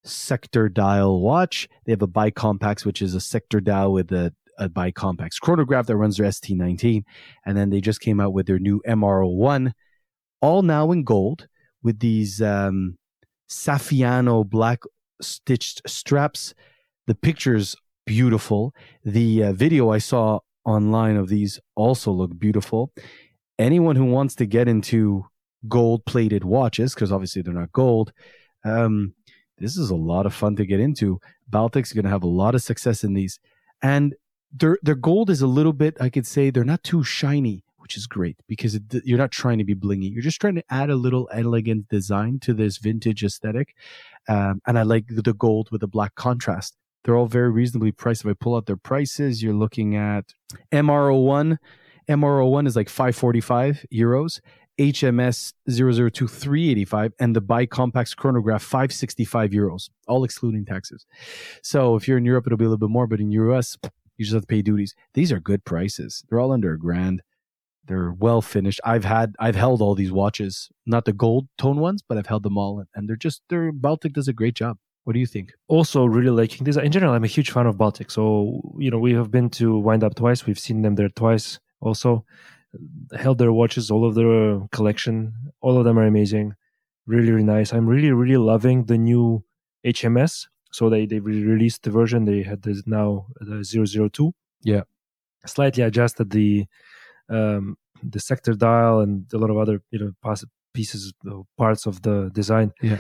[0.04, 1.70] sector dial watch.
[1.86, 5.98] They have a bicompax, which is a sector dial with a, a bicompax chronograph that
[5.98, 7.04] runs their ST19.
[7.46, 9.74] And then they just came out with their new MR01,
[10.42, 11.48] all now in gold
[11.84, 12.98] with these um,
[13.50, 14.80] Saffiano black
[15.22, 16.54] stitched straps.
[17.08, 17.76] The pictures
[18.12, 18.76] beautiful.
[19.06, 22.92] The uh, video I saw online of these also look beautiful.
[23.58, 25.28] Anyone who wants to get into
[25.70, 28.12] gold plated watches, because obviously they're not gold,
[28.66, 29.14] um,
[29.60, 31.22] this is a lot of fun to get into.
[31.48, 33.40] Baltic's going to have a lot of success in these,
[33.82, 34.14] and
[34.52, 35.96] their their gold is a little bit.
[36.02, 39.60] I could say they're not too shiny, which is great because it, you're not trying
[39.60, 40.12] to be blingy.
[40.12, 43.74] You're just trying to add a little elegant design to this vintage aesthetic,
[44.28, 46.76] um, and I like the gold with the black contrast.
[47.04, 48.24] They're all very reasonably priced.
[48.24, 50.34] If I pull out their prices, you're looking at
[50.72, 51.58] MR01.
[52.10, 54.40] MR01 is like 545 euros.
[54.80, 61.06] HMS 002 385 and the bicompax chronograph 565 euros, all excluding taxes.
[61.62, 63.78] So if you're in Europe, it'll be a little bit more, but in US,
[64.18, 64.96] you just have to pay duties.
[65.14, 66.24] These are good prices.
[66.30, 67.22] They're all under a grand.
[67.86, 68.80] They're well finished.
[68.84, 72.44] I've had, I've held all these watches, not the gold tone ones, but I've held
[72.44, 74.78] them all, and they're just, they're Baltic does a great job.
[75.04, 75.54] What do you think?
[75.68, 76.78] Also, really liking this.
[76.78, 78.12] In general, I'm a huge fan of Baltic.
[78.12, 80.46] So you know, we have been to Wind Up twice.
[80.46, 81.60] We've seen them there twice.
[81.80, 82.24] Also,
[83.18, 85.34] held their watches, all of their collection.
[85.62, 86.54] All of them are amazing.
[87.08, 87.74] Really, really nice.
[87.74, 89.44] I'm really, really loving the new
[89.86, 90.48] HMS.
[90.72, 92.26] So they they released the version.
[92.26, 94.34] They had this now the 002.
[94.64, 94.84] Yeah.
[95.46, 96.66] Slightly adjusted the
[97.30, 100.36] um, the sector dial and a lot of other you know
[100.74, 101.14] pieces
[101.58, 102.72] parts of the design.
[102.82, 103.00] Yeah.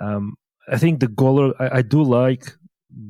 [0.00, 0.36] Um,
[0.68, 1.54] I think the gold.
[1.58, 2.52] I, I do like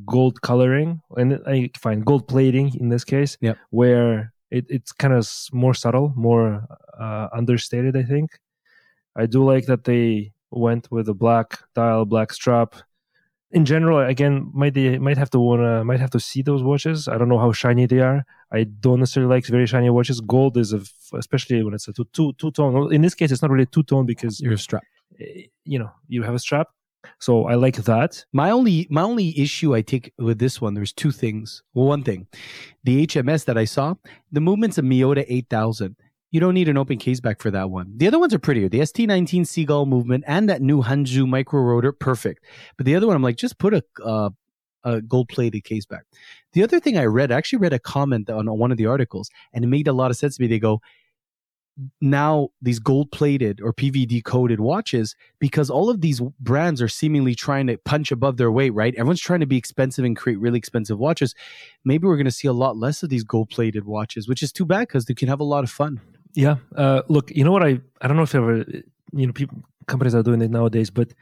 [0.07, 3.37] gold coloring, and I find gold plating in this case.
[3.41, 3.55] Yeah.
[3.71, 6.67] Where it, it's kind of more subtle, more
[6.99, 7.97] uh, understated.
[7.97, 8.39] I think.
[9.17, 12.75] I do like that they went with a black dial, black strap.
[13.51, 17.07] In general, again, might they might have to wanna might have to see those watches.
[17.09, 18.25] I don't know how shiny they are.
[18.51, 20.23] I don't necessarily like very shiny watches.
[20.23, 22.91] Gold is a, f- especially when it's a two two two tone.
[22.95, 24.83] In this case, it's not really two tone because You're a strap.
[25.21, 26.69] eh, you know you have a strap.
[27.19, 28.25] So I like that.
[28.33, 31.63] My only my only issue I take with this one, there's two things.
[31.75, 32.27] Well, one thing,
[32.85, 33.95] the HMS that I saw,
[34.31, 35.97] the movement's a Miyota 8000.
[36.31, 37.93] You don't need an open case back for that one.
[37.97, 38.69] The other ones are prettier.
[38.69, 42.45] The ST19 Seagull movement and that new Hangzhou micro rotor, perfect.
[42.79, 44.31] But the other one, I'm like, just put a uh,
[44.85, 46.05] a gold plated case back.
[46.53, 49.31] The other thing I read, I actually read a comment on one of the articles,
[49.53, 50.49] and it made a lot of sense to me.
[50.49, 50.81] They go,
[52.01, 57.35] now these gold plated or PVD coated watches because all of these brands are seemingly
[57.35, 58.95] trying to punch above their weight, right?
[58.95, 61.35] Everyone's trying to be expensive and create really expensive watches.
[61.85, 64.53] Maybe we're going to see a lot less of these gold plated watches, which is
[64.53, 66.01] too bad because they can have a lot of fun.
[66.35, 66.57] Yeah.
[66.77, 67.63] Uh, look, you know what?
[67.63, 68.65] I I don't know if ever
[69.13, 71.13] you know people companies are doing it nowadays, but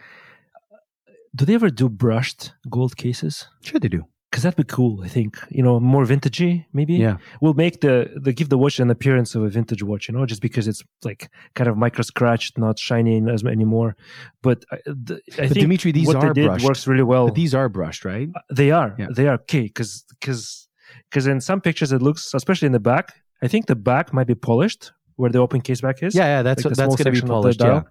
[1.35, 3.47] do they ever do brushed gold cases?
[3.63, 4.05] Sure, they do.
[4.31, 5.03] Because that'd be cool.
[5.03, 6.65] I think you know more vintagey.
[6.73, 7.17] Maybe Yeah.
[7.41, 10.09] We'll make the the give the watch an appearance of a vintage watch.
[10.09, 13.97] You know, just because it's like kind of micro scratched, not shiny as anymore.
[14.43, 16.65] But I, the, I But think Dimitri, these what are they did brushed.
[16.65, 17.27] works really well.
[17.27, 18.29] But these are brushed, right?
[18.35, 18.95] Uh, They are.
[18.99, 19.09] Yeah.
[19.17, 20.69] They are okay because because
[21.11, 23.07] because in some pictures it looks, especially in the back.
[23.43, 26.15] I think the back might be polished where the open case back is.
[26.15, 27.61] Yeah, yeah, that's like the that's going to be the polished.
[27.61, 27.67] Yeah.
[27.67, 27.85] dial.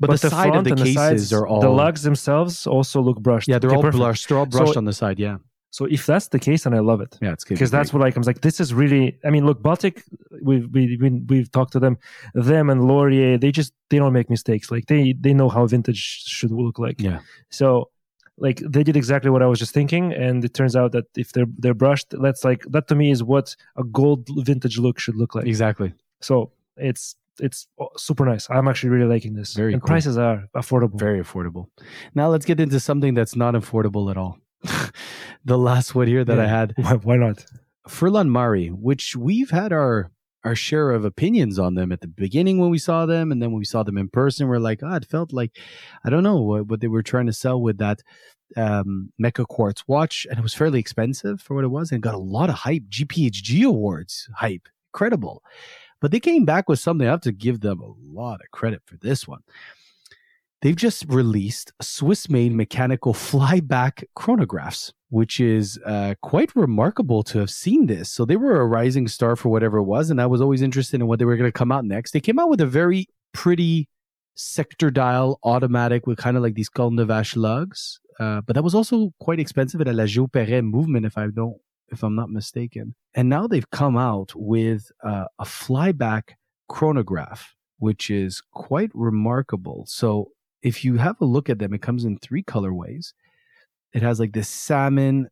[0.00, 3.02] But, the, side of front the and cases sides, are all the lugs themselves also
[3.02, 3.48] look brushed.
[3.48, 4.00] Yeah, they're Okay, all perfect.
[4.00, 4.28] brushed.
[4.28, 5.18] They're all brushed So- on the side.
[5.20, 5.36] Yeah,
[5.72, 8.00] So if that's the case, then I love it yeah, it's good because that's what
[8.00, 8.40] like I was like.
[8.40, 9.18] This is really.
[9.24, 10.02] I mean, look, Baltic.
[10.42, 11.96] We've we, we, we've talked to them,
[12.34, 13.38] them and Laurier.
[13.38, 14.70] They just they don't make mistakes.
[14.70, 17.00] Like they they know how vintage should look like.
[17.00, 17.20] Yeah.
[17.50, 17.90] So
[18.36, 21.32] like they did exactly what I was just thinking, and it turns out that if
[21.32, 25.16] they're they're brushed, that's like that to me is what a gold vintage look should
[25.16, 25.46] look like.
[25.46, 25.92] exactly.
[26.20, 28.48] So it's it's super nice.
[28.50, 29.54] I'm actually really liking this.
[29.54, 29.88] Very and cool.
[29.88, 30.98] prices are affordable.
[30.98, 31.66] Very affordable.
[32.14, 34.38] Now let's get into something that's not affordable at all.
[35.44, 37.44] the last one here that I had Why, why not?
[37.88, 40.10] Furlan Marri, which we've had our
[40.42, 43.50] our share of opinions on them at the beginning when we saw them, and then
[43.50, 45.58] when we saw them in person, we're like, ah, it felt like
[46.04, 48.00] I don't know what, what they were trying to sell with that
[48.56, 52.14] um, Mecha Quartz watch, and it was fairly expensive for what it was, and got
[52.14, 52.84] a lot of hype.
[52.88, 55.42] GPHG awards hype, incredible.
[56.00, 57.06] But they came back with something.
[57.06, 59.40] I have to give them a lot of credit for this one.
[60.62, 67.86] They've just released Swiss-made mechanical flyback chronographs, which is uh, quite remarkable to have seen
[67.86, 68.10] this.
[68.10, 71.00] So they were a rising star for whatever it was, and I was always interested
[71.00, 72.10] in what they were going to come out next.
[72.12, 73.88] They came out with a very pretty
[74.34, 78.00] sector dial automatic with kind of like these Vache lugs.
[78.18, 81.56] Uh, but that was also quite expensive at a La Perret movement, if I don't,
[81.88, 82.94] if I'm not mistaken.
[83.14, 86.32] And now they've come out with uh, a flyback
[86.68, 89.84] chronograph, which is quite remarkable.
[89.86, 93.12] So if you have a look at them, it comes in three colorways.
[93.92, 95.28] It has like this salmon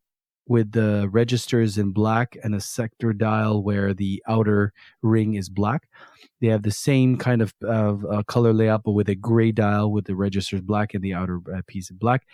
[0.47, 5.87] with the registers in black and a sector dial where the outer ring is black.
[6.41, 9.91] They have the same kind of, of uh, color layout, but with a gray dial
[9.91, 12.25] with the registers black and the outer uh, piece of black,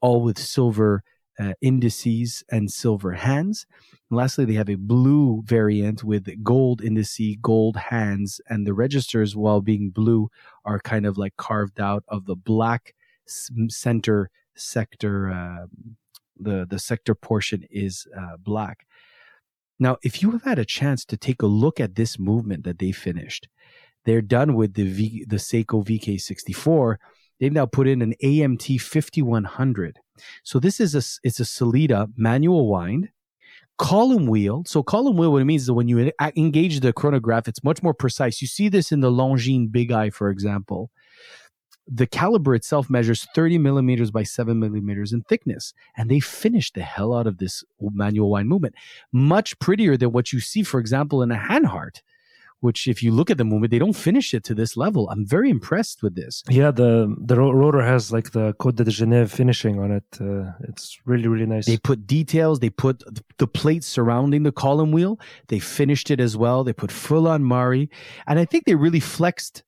[0.00, 1.04] all with silver
[1.38, 3.66] uh, indices and silver hands.
[4.10, 9.36] And lastly, they have a blue variant with gold indice, gold hands, and the registers,
[9.36, 10.30] while being blue,
[10.64, 12.94] are kind of like carved out of the black
[13.26, 15.96] center sector um,
[16.40, 18.86] the the sector portion is uh, black.
[19.78, 22.78] Now, if you have had a chance to take a look at this movement that
[22.78, 23.48] they finished,
[24.04, 26.96] they're done with the v, the Seiko VK64.
[27.40, 29.98] They've now put in an AMT 5100.
[30.44, 33.08] So this is a it's a Sellita manual wind
[33.78, 34.62] column wheel.
[34.66, 37.82] So column wheel, what it means is that when you engage the chronograph, it's much
[37.82, 38.42] more precise.
[38.42, 40.90] You see this in the Longines Big Eye, for example
[41.92, 45.74] the caliber itself measures 30 millimeters by 7 millimeters in thickness.
[45.96, 48.76] And they finished the hell out of this manual wind movement.
[49.12, 52.02] Much prettier than what you see, for example, in a Hanhart,
[52.60, 55.08] which, if you look at the movement, they don't finish it to this level.
[55.10, 56.42] I'm very impressed with this.
[56.48, 60.04] Yeah, the the rotor has like the Côte de Genève finishing on it.
[60.20, 61.66] Uh, it's really, really nice.
[61.66, 63.02] They put details, they put
[63.38, 65.18] the plates surrounding the column wheel.
[65.48, 66.64] They finished it as well.
[66.64, 67.88] They put Furlan Marri.
[68.26, 69.62] And I think they really flexed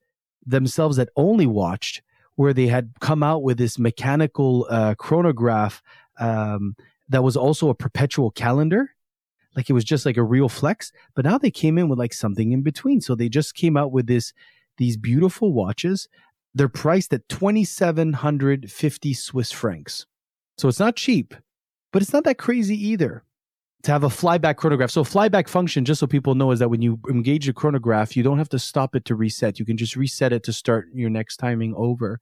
[0.45, 2.03] themselves that only watched
[2.37, 5.83] where they had come out with this mechanical uh, chronograph
[6.19, 6.77] um,
[7.09, 8.91] that was also a perpetual calendar.
[9.57, 10.93] Like it was just like a real flex.
[11.15, 13.01] But now they came in with like something in between.
[13.01, 14.33] So they just came out with this
[14.79, 16.09] these beautiful watches.
[16.55, 20.07] They're priced at 2750 Swiss francs.
[20.59, 21.35] So it's not cheap,
[21.93, 23.25] but it's not that crazy either
[23.83, 24.91] to have a flyback chronograph.
[24.91, 28.23] So flyback function, just so people know, is that when you engage a chronograph, you
[28.23, 29.59] don't have to stop it to reset.
[29.59, 32.21] You can just reset it to start your next timing over,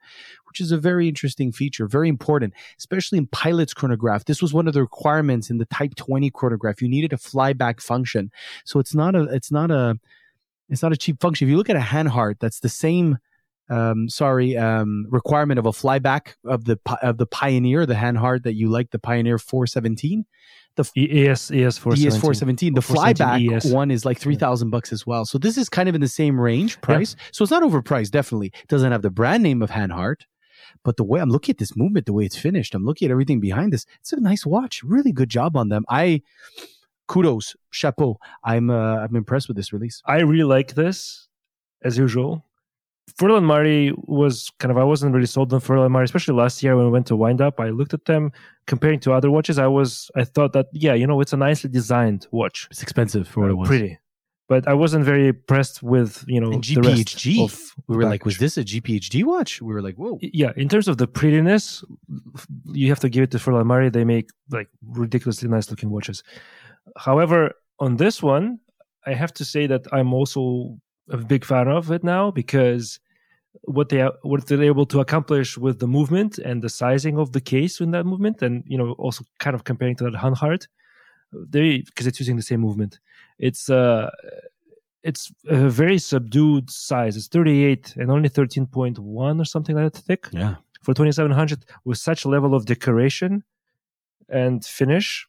[0.49, 4.25] which is a very interesting feature, very important, especially in pilot's chronograph.
[4.25, 6.81] This was one of the requirements in the Type 20 chronograph.
[6.81, 8.33] You needed a flyback function.
[8.65, 9.99] So it's not a, it's not a,
[10.71, 11.47] it's not a cheap function.
[11.47, 13.19] If you look at a Hanhart, that's the same
[13.71, 18.55] um, sorry, um, requirement of a flyback of the of the Pioneer, the Hanhart that
[18.55, 20.27] you like, the Pioneer 417
[20.77, 22.75] the ES ES four ES four seventeen.
[22.75, 23.67] The flyback ES.
[23.67, 25.25] one is like three thousand bucks as well.
[25.25, 27.17] So this is kind of in the same range price.
[27.19, 27.25] Yeah.
[27.33, 28.11] So it's not overpriced.
[28.11, 30.23] Definitely doesn't have the brand name of Hanhart,
[30.85, 33.13] but the way I'm looking at this movement, the way it's finished, I'm looking at
[33.13, 33.87] everything behind this.
[34.01, 34.83] It's a nice watch.
[34.83, 35.85] Really good job on them.
[35.89, 36.23] I
[37.09, 38.19] kudos, chapeau.
[38.45, 40.03] I'm uh, I'm impressed with this release.
[40.07, 41.29] I really like this,
[41.83, 42.45] as usual.
[43.19, 46.77] Furlan Marri was kind of I wasn't really sold on Furlan Marri, especially last year
[46.77, 47.61] when we went to wind up.
[47.61, 48.33] I looked at them
[48.67, 49.59] comparing to other watches.
[49.59, 52.69] I was I thought that yeah, you know, it's a nicely designed watch.
[52.71, 53.69] It's expensive for what it uh, was.
[53.69, 53.99] Pretty.
[54.49, 57.73] But I wasn't very impressed with, you know, and GPHG.
[57.87, 59.63] we were like, was this a GPHG watch?
[59.63, 60.19] We were like, whoa.
[60.21, 61.85] Yeah, in terms of the prettiness,
[62.73, 63.91] you have to give it to Furlan Marri.
[63.91, 66.25] They make like ridiculously nice looking watches.
[66.97, 68.59] However, on this one,
[69.07, 70.77] I have to say that I'm also
[71.11, 73.01] a big fan of it now because
[73.63, 77.41] what they what they're able to accomplish with the movement and the sizing of the
[77.41, 80.69] case in that movement, and you know also kind of comparing to that Hanhart,
[81.33, 83.01] they because it's using the same movement.
[83.39, 84.11] It's uh
[85.03, 87.17] it's a very subdued size.
[87.17, 90.29] It's 38 and only 13.1 or something like that thick.
[90.31, 90.57] Yeah.
[90.83, 93.45] For 2700 with such a level of decoration
[94.29, 95.27] and finish,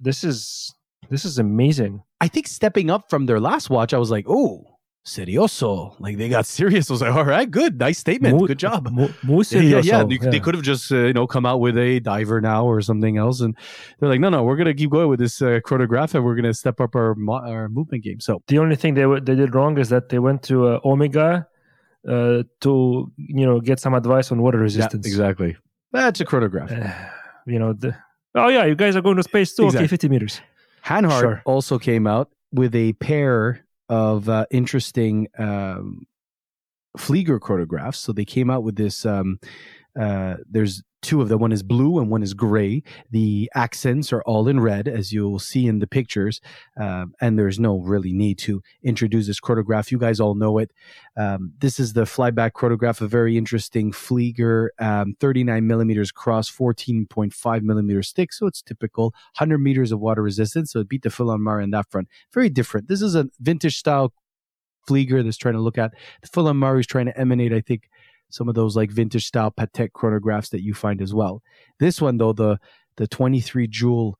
[0.00, 0.74] this is
[1.10, 2.02] this is amazing.
[2.20, 4.71] I think stepping up from their last watch, I was like, oh,
[5.04, 5.94] serioso.
[6.00, 6.90] Like they got serious.
[6.90, 8.88] I was like, all right, good, nice statement, muy, good job.
[8.90, 9.44] Muy, muy.
[9.52, 10.04] Yeah, yeah.
[10.04, 10.30] They, yeah.
[10.30, 13.16] they could have just uh, you know come out with a diver now or something
[13.16, 13.56] else, and
[13.98, 16.54] they're like, no, no, we're gonna keep going with this uh, chronograph, and we're gonna
[16.54, 18.20] step up our our movement game.
[18.20, 21.46] So the only thing they they did wrong is that they went to uh, Omega
[22.08, 25.06] uh, to you know get some advice on water resistance.
[25.06, 25.56] Yeah, exactly.
[25.92, 26.70] That's a chronograph.
[27.46, 27.72] you know.
[27.72, 27.94] The,
[28.34, 29.64] oh yeah, you guys are going to space too.
[29.64, 29.84] Exactly.
[29.84, 30.40] Okay, fifty meters.
[30.84, 31.42] Hanhart sure.
[31.44, 36.06] also came out with a pair of uh, interesting um,
[36.96, 37.96] Flieger chronographs.
[37.96, 39.38] So they came out with this um,
[40.00, 41.40] uh, there's two of them.
[41.40, 42.82] One is blue and one is gray.
[43.10, 46.40] The accents are all in red, as you'll see in the pictures.
[46.80, 49.92] Um, and there's no really need to introduce this chronograph.
[49.92, 50.70] You guys all know it.
[51.16, 57.62] Um, this is the flyback chronograph, a very interesting Flieger, um, 39 millimeters cross, 14.5
[57.62, 58.32] millimeters thick.
[58.32, 59.06] So it's typical
[59.38, 60.72] 100 meters of water resistance.
[60.72, 62.08] So it beat the Furlan Marri in that front.
[62.32, 62.88] Very different.
[62.88, 64.12] This is a vintage style
[64.88, 65.92] Flieger that's trying to look at.
[66.22, 67.88] The Furlan Marri is trying to emanate, I think,
[68.32, 71.42] some of those like vintage style Patek chronographs that you find as well.
[71.78, 72.58] This one though, the
[72.96, 74.18] the 23 jewel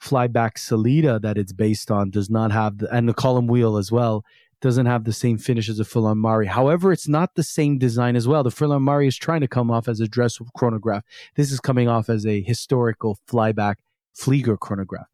[0.00, 3.90] flyback Sellita that it's based on does not have the and the column wheel as
[3.90, 4.24] well
[4.60, 6.46] doesn't have the same finish as a Furlan Marri.
[6.46, 8.42] However, it's not the same design as well.
[8.42, 11.04] The Furlan Marri is trying to come off as a dress chronograph.
[11.36, 13.76] This is coming off as a historical flyback
[14.18, 15.06] Flieger chronograph.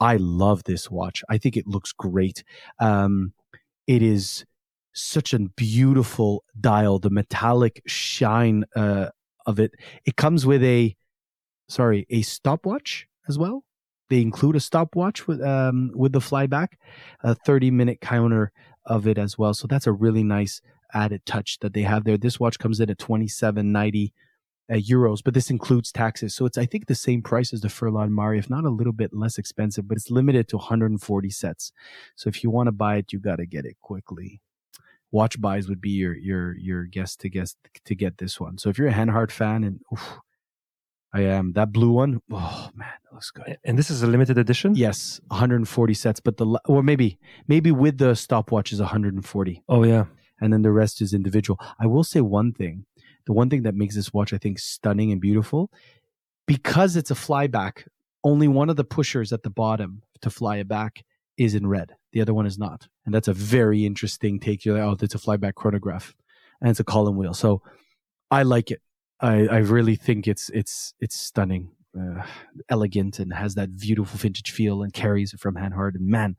[0.00, 1.22] I love this watch.
[1.28, 2.42] I think it looks great.
[2.78, 3.32] Um,
[3.86, 4.44] it is
[4.96, 9.10] such a beautiful dial, the metallic shine uh,
[9.44, 9.72] of it.
[10.04, 10.96] It comes with a,
[11.68, 13.64] sorry, a stopwatch as well.
[14.08, 16.74] They include a stopwatch with um, with the flyback,
[17.22, 18.52] a 30 minute counter
[18.84, 19.52] of it as well.
[19.52, 20.60] So that's a really nice
[20.94, 22.16] added touch that they have there.
[22.16, 24.12] This watch comes in at 27.90
[24.70, 26.36] uh, euros, but this includes taxes.
[26.36, 28.92] So it's I think the same price as the Furlan Marri, if not a little
[28.92, 31.72] bit less expensive, but it's limited to 140 sets.
[32.14, 34.40] So if you want to buy it, you got to get it quickly
[35.12, 38.58] watch buys would be your your your guess to guess to get this one.
[38.58, 40.18] So if you're a Hanhart fan and oof,
[41.12, 43.58] I am that blue one, oh man, that looks good.
[43.64, 44.74] And this is a limited edition.
[44.74, 49.62] Yes, 140 sets, but the or maybe maybe with the stopwatch is 140.
[49.68, 50.04] Oh yeah,
[50.40, 51.58] and then the rest is individual.
[51.78, 52.84] I will say one thing:
[53.26, 55.70] the one thing that makes this watch I think stunning and beautiful,
[56.46, 57.86] because it's a flyback.
[58.24, 61.04] Only one of the pushers at the bottom to fly it back
[61.36, 61.96] is in red.
[62.12, 62.88] The other one is not.
[63.04, 64.64] And that's a very interesting take.
[64.64, 66.14] You're like, oh, it's a flyback chronograph
[66.60, 67.34] and it's a column wheel.
[67.34, 67.62] So
[68.30, 68.80] I like it.
[69.20, 72.22] I, I really think it's, it's, it's stunning, uh,
[72.68, 75.94] elegant and has that beautiful vintage feel and carries it from Hanhart.
[75.94, 76.36] And man,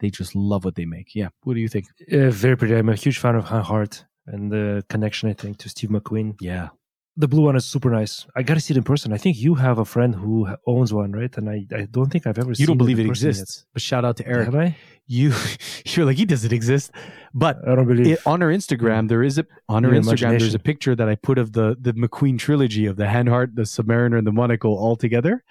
[0.00, 1.14] they just love what they make.
[1.14, 1.28] Yeah.
[1.42, 1.86] What do you think?
[2.12, 2.74] Uh, very pretty.
[2.74, 6.36] I'm a huge fan of Hanhart and the connection, I think, to Steve McQueen.
[6.40, 6.70] Yeah
[7.16, 8.26] the blue one is super nice.
[8.34, 9.12] I gotta see it in person.
[9.12, 11.34] I think you have a friend who owns one, right?
[11.36, 12.54] And I, I don't think I've ever.
[12.54, 12.58] Seen it.
[12.60, 13.66] You don't believe it, it exists, yet.
[13.72, 14.46] but shout out to Eric.
[14.46, 14.76] Have I?
[15.06, 15.32] You,
[15.84, 16.90] you're like he doesn't exist,
[17.32, 18.06] but I don't believe.
[18.06, 20.38] It, on our Instagram, there is a on our Instagram.
[20.38, 23.62] There's a picture that I put of the the McQueen trilogy of the Hanhart, the
[23.62, 25.44] Submariner, and the Monaco all together,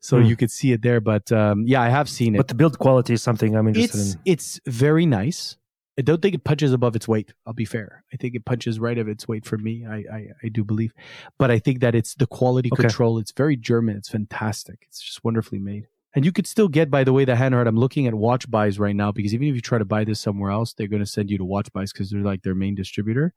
[0.00, 0.28] so mm.
[0.28, 1.00] you could see it there.
[1.00, 2.38] But um, yeah, I have seen it.
[2.38, 4.20] But the build quality is something I'm interested it's, in.
[4.24, 5.56] It's very nice.
[5.98, 7.32] I don't think it punches above its weight.
[7.44, 8.04] I'll be fair.
[8.12, 9.84] I think it punches right of its weight for me.
[9.84, 10.94] I, I, I do believe,
[11.38, 12.82] but I think that it's the quality okay.
[12.82, 13.18] control.
[13.18, 13.96] It's very German.
[13.96, 14.84] It's fantastic.
[14.86, 15.88] It's just wonderfully made.
[16.14, 17.66] And you could still get, by the way, the Hanhart.
[17.66, 20.20] I'm looking at watch buys right now because even if you try to buy this
[20.20, 22.74] somewhere else, they're going to send you to watch buys because they're like their main
[22.74, 23.34] distributor.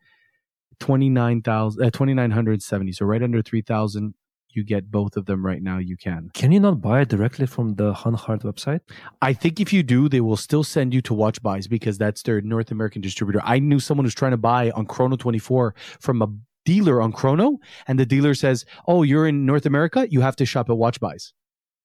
[0.80, 2.92] 29,000, uh, 2,970.
[2.94, 4.14] So right under 3,000
[4.56, 6.30] you get both of them right now, you can.
[6.34, 8.82] Can you not buy it directly from the Hanhart website?
[9.22, 12.24] I think if you do, they will still send you to Watch Buys because that's
[12.24, 13.42] their North American distributor.
[13.44, 16.28] I knew someone who's trying to buy on Chrono 24 from a
[16.66, 20.08] dealer on Chrono, and the dealer says, Oh, you're in North America?
[20.10, 21.34] You have to shop at Watch Buys.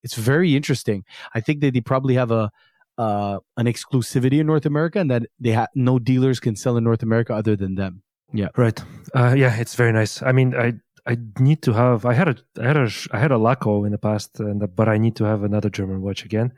[0.02, 1.04] It's very interesting.
[1.34, 2.50] I think that they probably have a
[2.98, 6.84] uh, an exclusivity in North America and that they have no dealers can sell in
[6.84, 8.02] North America other than them.
[8.32, 8.48] Yeah.
[8.56, 8.80] Right.
[9.14, 10.22] Uh, yeah, it's very nice.
[10.22, 10.74] I mean, I
[11.06, 12.04] I need to have.
[12.04, 14.88] I had a I had a I had a Laco in the past, and but
[14.88, 16.52] I need to have another German watch again,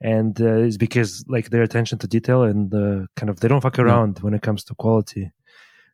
[0.00, 3.62] and uh, it's because like their attention to detail and uh, kind of they don't
[3.62, 5.32] fuck around when it comes to quality.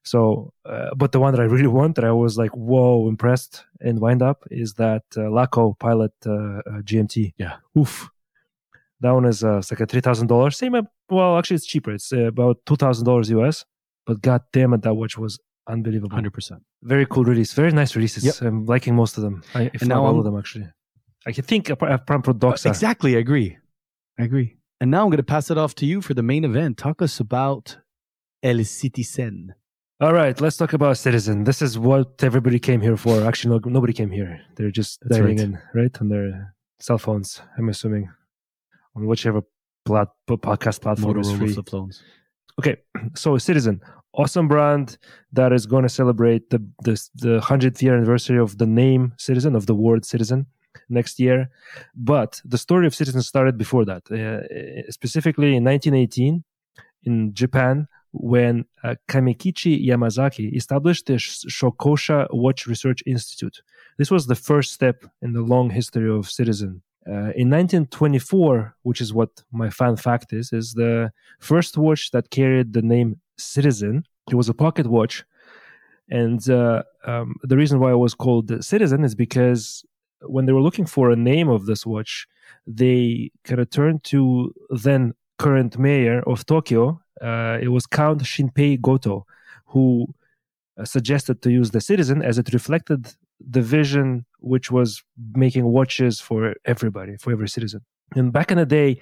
[0.02, 3.64] So, uh, but the one that I really want that I was like whoa impressed
[3.80, 7.34] and wind up is that uh, Laco Pilot uh, uh, GMT.
[7.36, 8.10] Yeah, oof,
[9.00, 10.56] that one is uh, it's like a three thousand dollars.
[10.56, 10.74] Same,
[11.08, 11.92] well, actually it's cheaper.
[11.92, 13.64] It's about two thousand dollars US.
[14.04, 16.14] But god damn it, that watch was unbelievable.
[16.14, 16.62] Hundred percent.
[16.82, 17.52] Very cool release.
[17.52, 18.24] Very nice releases.
[18.24, 18.34] Yep.
[18.42, 19.42] I'm liking most of them.
[19.54, 20.68] I, if and not all of them, actually.
[21.26, 22.66] I can think Pram Doxa.
[22.66, 23.16] Uh, exactly.
[23.16, 23.58] I agree.
[24.18, 24.56] I agree.
[24.80, 26.78] And now I'm going to pass it off to you for the main event.
[26.78, 27.76] Talk us about
[28.42, 29.54] El Citizen.
[30.00, 31.44] All right, let's talk about Citizen.
[31.44, 33.22] This is what everybody came here for.
[33.22, 34.40] Actually, no, nobody came here.
[34.56, 35.44] They're just That's diving right.
[35.44, 37.42] in, right, on their cell phones.
[37.58, 38.10] I'm assuming
[38.96, 39.42] on whichever
[39.84, 42.02] plat- podcast platform Motorola is free.
[42.58, 42.76] Okay,
[43.14, 43.82] so Citizen,
[44.14, 44.98] awesome brand
[45.32, 49.54] that is going to celebrate the, the the hundredth year anniversary of the name Citizen
[49.54, 50.46] of the word Citizen
[50.88, 51.50] next year.
[51.94, 56.44] But the story of Citizen started before that, uh, specifically in 1918
[57.04, 63.62] in Japan when uh, Yamazaki established the Shokosha Watch Research Institute.
[63.98, 66.82] This was the first step in the long history of Citizen.
[67.06, 72.30] Uh, in 1924, which is what my fun fact is, is the first watch that
[72.30, 74.04] carried the name Citizen.
[74.30, 75.24] It was a pocket watch,
[76.08, 79.84] And uh, um, the reason why it was called Citizen is because
[80.22, 82.26] when they were looking for a name of this watch,
[82.66, 87.00] they kind of turned to then current mayor of Tokyo.
[87.20, 89.26] Uh, it was Count Shinpei Goto,
[89.66, 90.06] who
[90.78, 95.02] uh, suggested to use the Citizen as it reflected the vision which was
[95.34, 97.80] making watches for everybody, for every citizen.
[98.14, 99.00] And back in the day,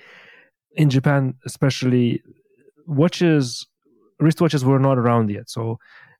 [0.72, 2.22] in Japan, especially,
[2.86, 3.66] watches,
[4.20, 5.48] wristwatches were not around yet.
[5.48, 5.78] So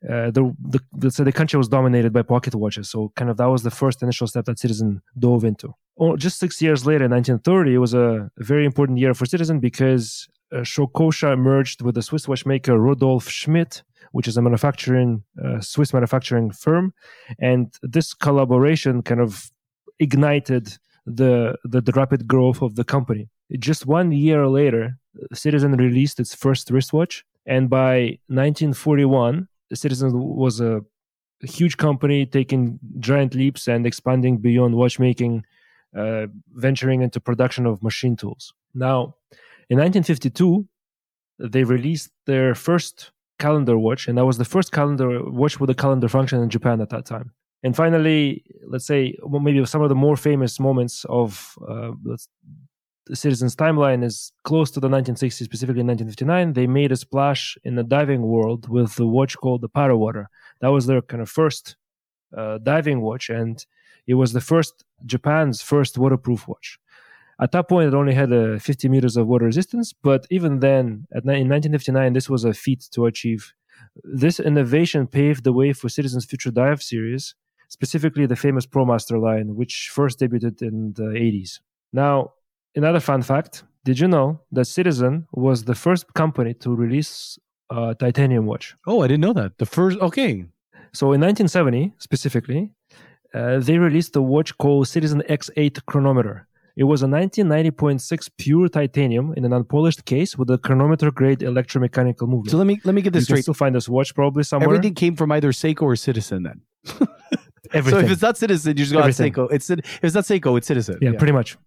[0.08, 2.88] uh, the, the, the, the country was dominated by pocket watches.
[2.88, 5.74] So kind of that was the first initial step that Citizen dove into.
[5.98, 9.58] Oh, just six years later, in 1930, it was a very important year for Citizen
[9.58, 13.82] because uh, Shokosha merged with the Swiss watchmaker Rudolf Schmidt,
[14.12, 16.94] which is a manufacturing uh, Swiss manufacturing firm,
[17.40, 19.50] and this collaboration kind of
[19.98, 23.28] ignited the, the, the rapid growth of the company.
[23.58, 24.98] Just one year later,
[25.32, 30.82] Citizen released its first wristwatch, and by 1941, Citizen was a,
[31.40, 35.44] huge company taking giant leaps and expanding beyond watchmaking,
[35.96, 38.52] uh, venturing into production of machine tools.
[38.74, 39.14] Now,
[39.70, 40.66] in 1952,
[41.38, 45.76] they released their first calendar watch, and that was the first calendar watch with a
[45.76, 47.30] calendar function in Japan at that time.
[47.62, 51.92] And finally, let's say maybe some of the more famous moments of uh,
[53.12, 56.52] Citizen's timeline is close to the 1960s, specifically 1959.
[56.52, 60.26] They made a splash in the diving world with the watch called the Parawater.
[60.60, 61.76] That was their kind of first
[62.36, 63.64] uh, diving watch, and
[64.06, 66.78] it was the first Japan's first waterproof watch.
[67.40, 71.06] At that point, it only had uh, 50 meters of water resistance, but even then,
[71.12, 73.52] at, in 1959, this was a feat to achieve.
[74.02, 77.34] This innovation paved the way for Citizen's Future Dive series,
[77.68, 81.60] specifically the famous ProMaster line, which first debuted in the 80s.
[81.92, 82.32] Now,
[82.78, 87.38] another fun fact did you know that Citizen was the first company to release
[87.70, 88.76] a titanium watch?
[88.86, 89.56] Oh, I didn't know that.
[89.58, 90.44] The first, okay.
[90.92, 92.70] So in 1970, specifically,
[93.32, 96.46] uh, they released a watch called Citizen X8 chronometer.
[96.76, 102.28] It was a 1990.6 pure titanium in an unpolished case with a chronometer grade electromechanical
[102.28, 102.50] movement.
[102.50, 103.42] So let me let me get this you straight.
[103.42, 104.68] still find this watch probably somewhere.
[104.68, 106.60] Everything came from either Seiko or Citizen then.
[107.72, 108.00] Everything.
[108.00, 109.32] So if it's not Citizen, you just got Everything.
[109.32, 109.48] Seiko.
[109.50, 110.98] It's if it's not Seiko, it's Citizen.
[111.02, 111.58] yeah, pretty much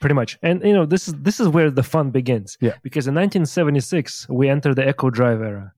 [0.00, 2.74] pretty much and you know this is this is where the fun begins Yeah.
[2.82, 5.72] because in 1976 we enter the Eco Drive era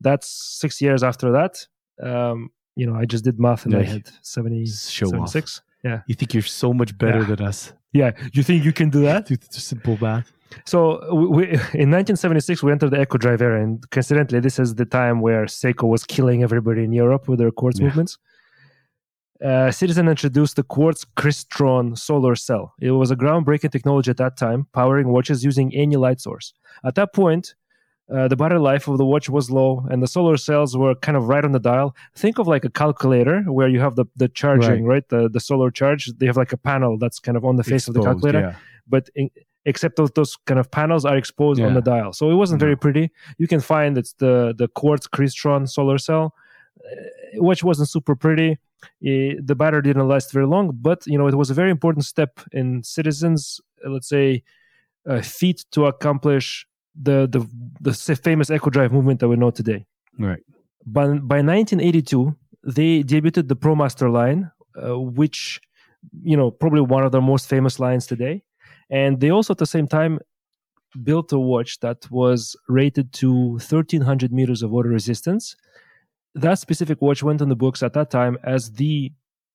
[0.00, 0.28] that's
[0.60, 1.66] six years after that
[2.02, 3.84] um you know i just did math in my Yeah.
[3.92, 5.30] head 70 Show off.
[5.30, 7.34] 76 yeah You think you're so much better Yeah.
[7.36, 7.72] than us?
[7.92, 9.22] yeah you think you can do that
[9.52, 10.30] simple math.
[10.72, 10.78] so
[11.14, 11.42] we, we,
[11.82, 15.44] in 1976 we entered the Eco Drive era and coincidentally this is the time where
[15.46, 17.86] seiko was killing everybody in europe with their quartz Yeah.
[17.86, 18.18] movements
[19.44, 22.74] uh, Citizen introduced the quartz crystron solar cell.
[22.80, 26.54] It was a groundbreaking technology at that time, powering watches using any light source.
[26.84, 27.54] At that point,
[28.12, 31.16] uh, the battery life of the watch was low, and the solar cells were kind
[31.16, 31.94] of right on the dial.
[32.14, 35.06] Think of like a calculator where you have the, the charging, right?
[35.08, 36.06] The the solar charge.
[36.18, 38.54] They have like a panel that's kind of on the face of the calculator, yeah.
[38.88, 39.28] but in,
[39.64, 42.76] except those, those kind of panels are exposed on the dial, so it wasn't very
[42.76, 43.10] pretty.
[43.38, 46.32] You can find it's the the quartz crystron solar cell,
[46.78, 48.58] uh, which wasn't super pretty.
[49.04, 52.04] Eh, the battery didn't last very long, but you know it was a very important
[52.04, 54.42] step in citizens, uh, let's say,
[55.08, 56.66] uh, feat to accomplish
[57.00, 57.46] the the
[57.80, 59.86] the famous Eco Drive movement that we know today.
[60.18, 60.42] Right.
[60.86, 65.60] By, by 1982, they debuted the ProMaster line, uh, which,
[66.22, 68.42] you know, probably one of their most famous lines today.
[68.88, 70.20] And they also, at the same time,
[71.02, 75.56] built a watch that was rated to 1300 meters of water resistance.
[76.36, 79.10] That specific watch went on the books at that time as the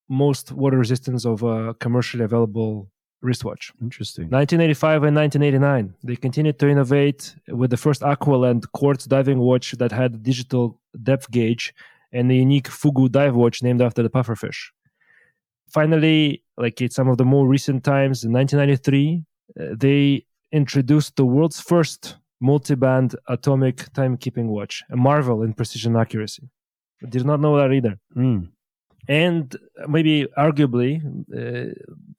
[0.10, 2.90] most water resistance of a commercially available
[3.22, 3.72] wristwatch.
[3.84, 4.24] Interesting.
[4.30, 9.92] 1985 and 1989, they continued to innovate with the first Aqualand quartz diving watch that
[9.92, 11.72] had a digital depth gauge
[12.12, 14.72] and a unique Fugu dive watch named after the pufferfish.
[15.70, 19.24] Finally, like in some of the more recent times, in 1993,
[19.60, 26.50] uh, they introduced the world's first multi-band atomic timekeeping watch, a marvel in precision accuracy.
[27.10, 28.00] Did not know that either.
[28.16, 28.50] Mm.
[29.08, 29.56] and
[29.88, 31.02] maybe arguably
[31.36, 31.74] uh,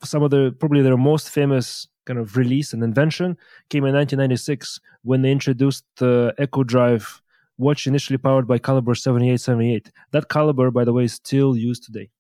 [0.05, 3.37] some of the probably their most famous kind of release and invention
[3.71, 7.23] came in 1996 when they introduced the Eco Drive
[7.59, 12.11] watch initially powered by caliber 7878 that caliber by the way is still used today.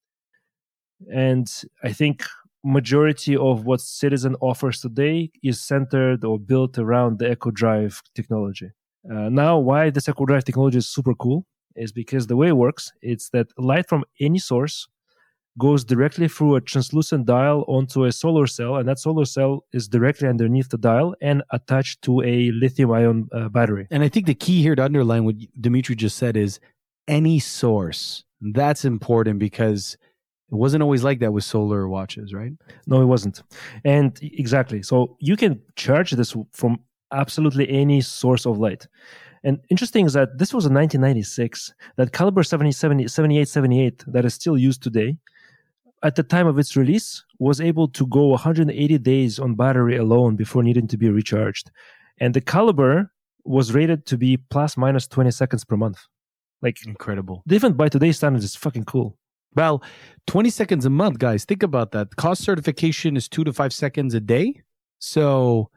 [1.12, 1.50] And
[1.82, 2.22] i think
[2.64, 8.70] majority of what citizen offers today is centered or built around the Eco Drive technology.
[9.10, 11.44] Uh, now why this Eco Drive technology is super cool
[11.76, 14.88] is because the way it works it's that light from any source
[15.58, 19.86] goes directly through a translucent dial onto a solar cell and that solar cell is
[19.86, 24.26] directly underneath the dial and attached to a lithium ion uh, battery And I think
[24.26, 26.58] the key here to underline what Dimitri just said is
[27.08, 29.96] any source, That's important because
[30.50, 32.52] it wasn't always like that with solar watches, right?
[32.86, 33.42] No, it wasn't.
[33.84, 34.82] And exactly.
[34.82, 36.80] So you can charge this from
[37.12, 38.86] absolutely any source of light.
[39.44, 44.34] And interesting is that this was in 1996, that caliber 70, 70, 7878 that is
[44.34, 45.18] still used today,
[46.02, 50.36] at the time of its release, was able to go 180 days on battery alone
[50.36, 51.70] before needing to be recharged.
[52.18, 53.12] And the caliber
[53.44, 56.00] was rated to be plus minus 20 seconds per month.
[56.60, 57.42] Like incredible.
[57.50, 59.18] Even by today's standards, it's fucking cool.
[59.54, 59.82] Well,
[60.28, 61.44] 20 seconds a month, guys.
[61.44, 62.10] Think about that.
[62.16, 64.62] COSC certification is two to five seconds a day.
[64.98, 65.70] So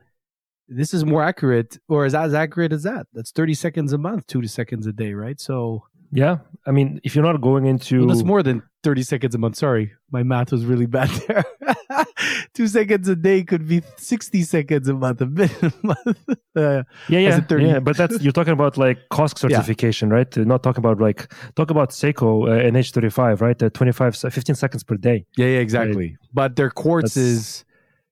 [0.68, 3.07] this is more accurate or is as accurate as that.
[3.13, 5.39] That's 30 seconds a month, two to seconds a day, right?
[5.39, 9.36] So yeah, I mean, if you're not going into well, that's more than 30 seconds
[9.36, 9.57] a month.
[9.57, 11.43] Sorry, my math was really bad there.
[12.53, 16.18] Two seconds a day could be 60 seconds a month, a minute a month.
[16.55, 17.80] Uh, yeah, yeah, yeah.
[17.80, 20.16] But that's you're talking about like COSC certification, yeah.
[20.16, 20.38] right?
[20.38, 23.61] Not talking about like talk about Seiko uh, NH35, right?
[23.61, 25.26] Uh, 25, 15 seconds per day.
[25.36, 26.11] Yeah, yeah, exactly.
[26.11, 26.30] Right?
[26.34, 27.18] But their quartz that's...
[27.18, 27.66] is,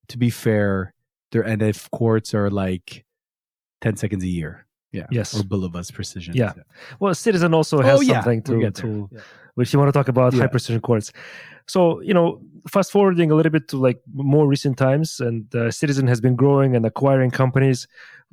[0.10, 0.94] to be fair,
[1.34, 3.04] their 9F quartz are like
[3.82, 4.66] 10 seconds a year.
[4.94, 5.08] Yeah.
[5.10, 5.38] Yes.
[5.38, 6.36] Or Bulova precision.
[6.36, 6.54] Yeah.
[7.00, 8.22] Well, Citizen also has oh, yeah.
[8.22, 9.20] something to, to yeah.
[9.56, 11.12] which you want to talk about high precision quartz.
[11.68, 15.72] So, you know, fast forwarding a little bit to like more recent times, and uh,
[15.72, 17.88] Citizen has been growing and acquiring companies.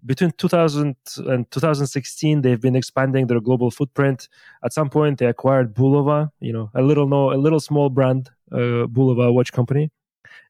[0.04, 0.96] Between 2000
[1.26, 4.28] and 2016, they've been expanding their global footprint.
[4.64, 8.30] At some point, they acquired Bulova, you know, a little no, a little small brand,
[8.52, 9.90] uh, Bulova watch company,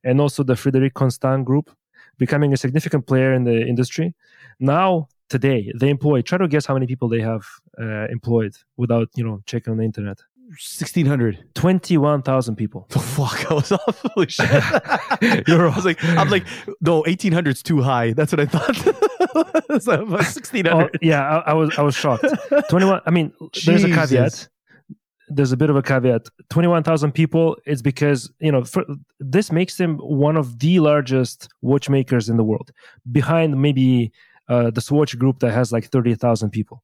[0.03, 1.71] and also the Frederique Constant Group,
[2.21, 4.15] becoming a significant player in the industry.
[4.61, 7.45] Now today they employ try to guess how many people they have
[7.81, 10.19] uh, employed without you know checking on the internet.
[10.51, 12.87] 1600 21,000 people.
[12.91, 13.39] The fuck?
[13.51, 14.51] I was off holy shit.
[14.51, 16.45] I was like I'm like
[16.81, 18.13] no 1800 is too high.
[18.13, 18.77] That's what I thought.
[19.81, 22.25] So 1600 oh, yeah I, I, was I was shocked.
[22.71, 23.67] 21 I mean Jesus.
[23.67, 24.49] there's a caveat
[25.31, 28.85] there's a bit of a caveat 21,000 people it's because you know for,
[29.19, 32.71] this makes them one of the largest watchmakers in the world
[33.11, 34.13] behind maybe
[34.51, 36.83] uh, the Swatch group that has like 30,000 people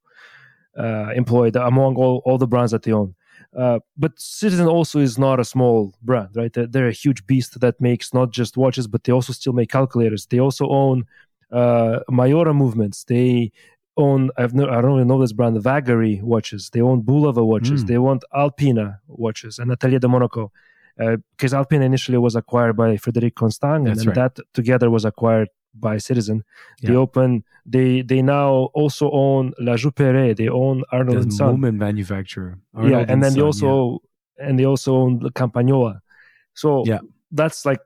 [0.79, 3.13] uh, employed among all, all the brands that they own.
[3.55, 6.53] Uh, but Citizen also is not a small brand, right?
[6.53, 9.69] They're, they're, a huge beast that makes not just watches, but they also still make
[9.69, 10.25] calculators.
[10.27, 11.05] They also own
[11.51, 13.03] uh, Miyota movements.
[13.03, 13.51] They
[13.97, 16.69] own, I've no, I don't even know this brand, Vagary watches.
[16.69, 17.83] They own Bulova watches.
[17.83, 17.87] Mm.
[17.87, 20.51] They own Alpina watches and Atelier de Monaco.
[20.97, 24.15] Because uh, Alpina initially was acquired by Frederique Constant, and, right.
[24.15, 26.43] that together was acquired by Citizen.
[26.81, 26.89] Yeah.
[26.89, 27.43] They open.
[27.67, 30.37] They they now also own La Joux-Perret.
[30.37, 31.51] They own Arnold the and Son.
[31.51, 32.57] Movement manufacturer.
[32.73, 34.01] Arnold yeah, and, and then Son, they also
[34.39, 34.47] yeah.
[34.47, 36.01] and they also own the Campanola.
[36.55, 37.81] So yeah, that's like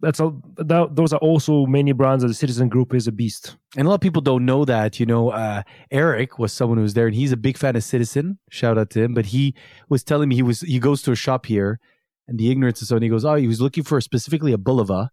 [0.00, 3.56] that's a that, those are also many brands that the Citizen Group is a beast.
[3.76, 5.00] And a lot of people don't know that.
[5.00, 7.84] You know, uh, Eric was someone who was there, and he's a big fan of
[7.84, 8.38] Citizen.
[8.50, 9.14] Shout out to him.
[9.14, 9.54] But he
[9.88, 11.80] was telling me he was he goes to a shop here,
[12.26, 12.96] and the ignorance is so.
[12.96, 15.08] And he goes, oh, he was looking for specifically a Bulova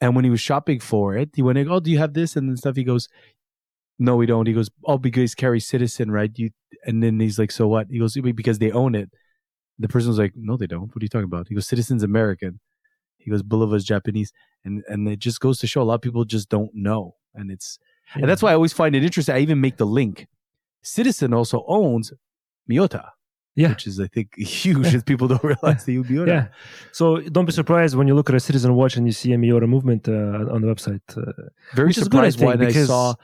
[0.00, 2.48] and when he was shopping for it, he went, "Oh, do you have this?" And
[2.48, 2.76] then stuff.
[2.76, 3.08] He goes,
[3.98, 6.50] "No, we don't." He goes, "Oh, because carry citizen, right?" You
[6.86, 9.10] and then he's like, "So what?" He goes, "Because they own it."
[9.78, 10.88] The person was like, "No, they don't.
[10.94, 12.60] What are you talking about?" He goes, "Citizen's American."
[13.28, 14.32] He goes, "Bulova's Japanese,"
[14.64, 17.50] and and it just goes to show a lot of people just don't know, and
[17.50, 17.78] it's
[18.14, 18.22] yeah.
[18.22, 19.34] and that's why I always find it interesting.
[19.34, 20.26] I even make the link.
[20.82, 22.12] Citizen also owns
[22.70, 23.10] Miyota
[23.58, 23.70] yeah.
[23.70, 26.28] which is I think huge as people don't realize the Miyota.
[26.28, 26.46] Yeah,
[26.92, 29.36] so don't be surprised when you look at a Citizen Watch and you see a
[29.36, 31.02] Miyota movement uh, on the website.
[31.16, 31.32] Uh,
[31.74, 33.14] Very surprised good, I when I saw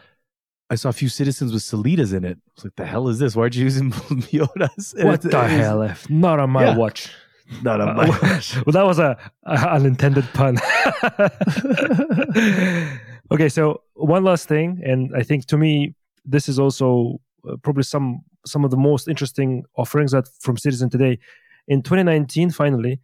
[0.71, 2.39] I saw a few citizens with Sellitas in it.
[2.39, 3.37] I was like, "The hell is this?
[3.37, 3.93] Why aren't you using
[4.27, 5.95] Miyotas?" What the hell?
[6.09, 6.77] Not on my yeah.
[6.77, 7.11] watch.
[7.63, 8.57] Not on my watch.
[8.65, 10.59] well, that was a, a unintended pun.
[13.31, 17.83] okay, so one last thing, and I think to me this is also uh, probably
[17.83, 21.19] some some of the most interesting offerings that from Citizen today.
[21.67, 23.01] In 2019, finally,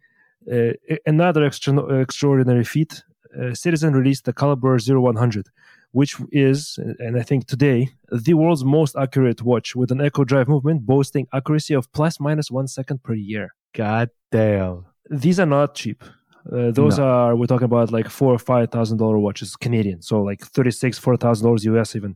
[0.51, 0.73] uh,
[1.05, 3.03] another extra, extraordinary feat.
[3.39, 5.47] Uh, Citizen released the Caliber 0100,
[5.93, 10.47] which is, and I think today, the world's most accurate watch with an Eco Drive
[10.47, 13.55] movement boasting accuracy of plus minus one second per year.
[13.73, 14.85] God damn.
[15.09, 16.03] These are not cheap.
[16.51, 17.05] Uh, those no.
[17.05, 20.71] are we're talking about like four or five thousand dollar watches Canadian, so like thirty
[20.71, 22.15] six, four thousand dollars US even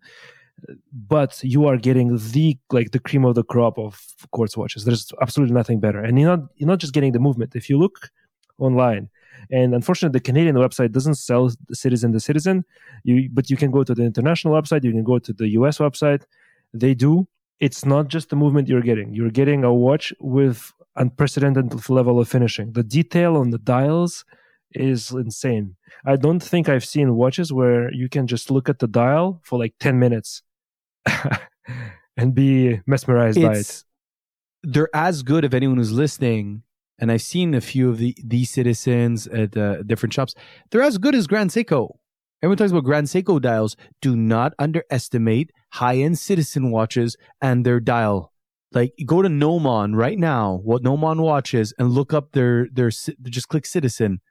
[0.91, 4.01] but you are getting the like the cream of the crop of
[4.31, 4.85] quartz watches.
[4.85, 7.55] There's absolutely nothing better, and you're not you're not just getting the movement.
[7.55, 8.09] If you look
[8.57, 9.09] online,
[9.51, 12.65] and unfortunately, the Canadian website doesn't sell the Citizen the Citizen.
[13.03, 14.83] You but you can go to the international website.
[14.83, 16.23] You can go to the US website.
[16.73, 17.27] They do.
[17.59, 19.13] It's not just the movement you're getting.
[19.13, 22.73] You're getting a watch with unprecedented level of finishing.
[22.73, 24.25] The detail on the dials
[24.71, 25.75] is insane.
[26.05, 29.57] I don't think I've seen watches where you can just look at the dial for
[29.57, 30.41] like 10 minutes
[32.17, 33.83] and be mesmerized it's, by it.
[34.73, 36.63] they're as good if anyone who's listening
[36.99, 40.33] and i've seen a few of the these citizens at uh, different shops
[40.71, 41.89] they're as good as grand seiko
[42.41, 48.31] everyone talks about grand seiko dials do not underestimate high-end citizen watches and their dial
[48.71, 53.47] like go to nomon right now what nomon watches and look up their their just
[53.47, 54.21] click citizen.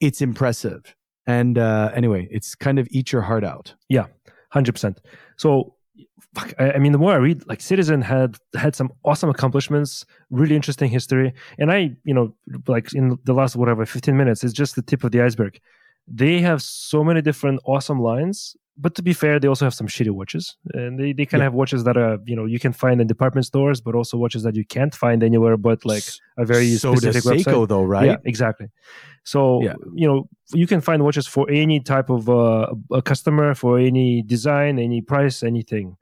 [0.00, 0.94] It's impressive.
[1.26, 3.74] And uh anyway it's kind of eat your heart out.
[3.88, 4.06] Yeah
[4.54, 4.96] 100%
[5.36, 5.74] so
[6.34, 10.04] fuck, I, I, mean, the more I read, like Citizen had had some awesome accomplishments,
[10.30, 12.34] really interesting history, and I, you know,
[12.66, 15.60] like in the last whatever fifteen minutes, it's just the tip of the iceberg.
[16.06, 19.86] They have so many different awesome lines, but to be fair, they also have some
[19.86, 21.44] shitty watches, and they, they kind of yeah.
[21.44, 24.42] have watches that are you know you can find in department stores, but also watches
[24.42, 26.04] that you can't find anywhere but like
[26.38, 27.68] a very so specific does Seiko, website.
[27.68, 28.06] though, right?
[28.06, 28.68] Yeah, exactly.
[29.24, 29.74] So yeah.
[29.94, 34.22] you know you can find watches for any type of uh, a customer, for any
[34.22, 35.96] design, any price, anything.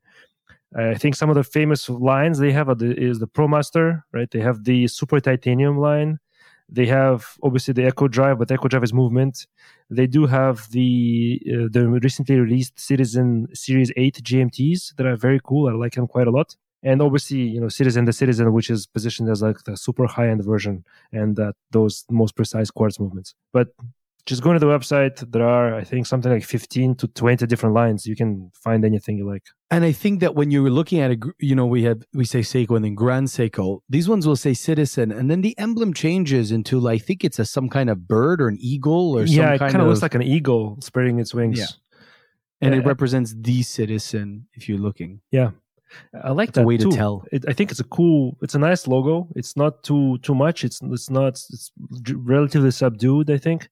[0.77, 4.31] I think some of the famous lines they have the, is the ProMaster, right?
[4.31, 6.19] They have the Super Titanium line.
[6.69, 9.47] They have obviously the Eco Drive, but Eco Drive is movement.
[9.89, 15.41] They do have the uh, the recently released Citizen Series 8 GMTs that are very
[15.43, 15.69] cool.
[15.69, 16.57] I like them quite a lot.
[16.83, 20.29] And obviously, you know, Citizen the Citizen, which is positioned as like the super high
[20.29, 23.35] end version and that those most precise quartz movements.
[23.53, 23.69] But
[24.27, 25.31] just go to the website.
[25.33, 28.07] There are, I think, something like 15 to 20 different lines.
[28.07, 29.45] You can find anything you like.
[29.71, 32.41] And I think that when you're looking at it, you know, we have, we say
[32.41, 33.81] Seiko and then Grand Seiko.
[33.89, 35.13] These ones will say citizen.
[35.13, 38.41] And then the emblem changes into, like, I think it's a some kind of bird
[38.43, 41.59] or an eagle or yeah, it kind of looks like an eagle spreading its wings.
[41.59, 41.67] Yeah.
[42.61, 45.21] And uh, it represents the citizen if you're looking.
[45.31, 45.51] Yeah.
[46.23, 46.91] I like that way too.
[46.91, 47.25] to tell.
[47.33, 48.37] It, I think it's a cool.
[48.43, 49.29] It's a nice logo.
[49.35, 50.65] It's not too too much.
[50.65, 51.41] It's it's not.
[51.51, 51.73] It's
[52.13, 53.31] relatively subdued.
[53.31, 53.69] I think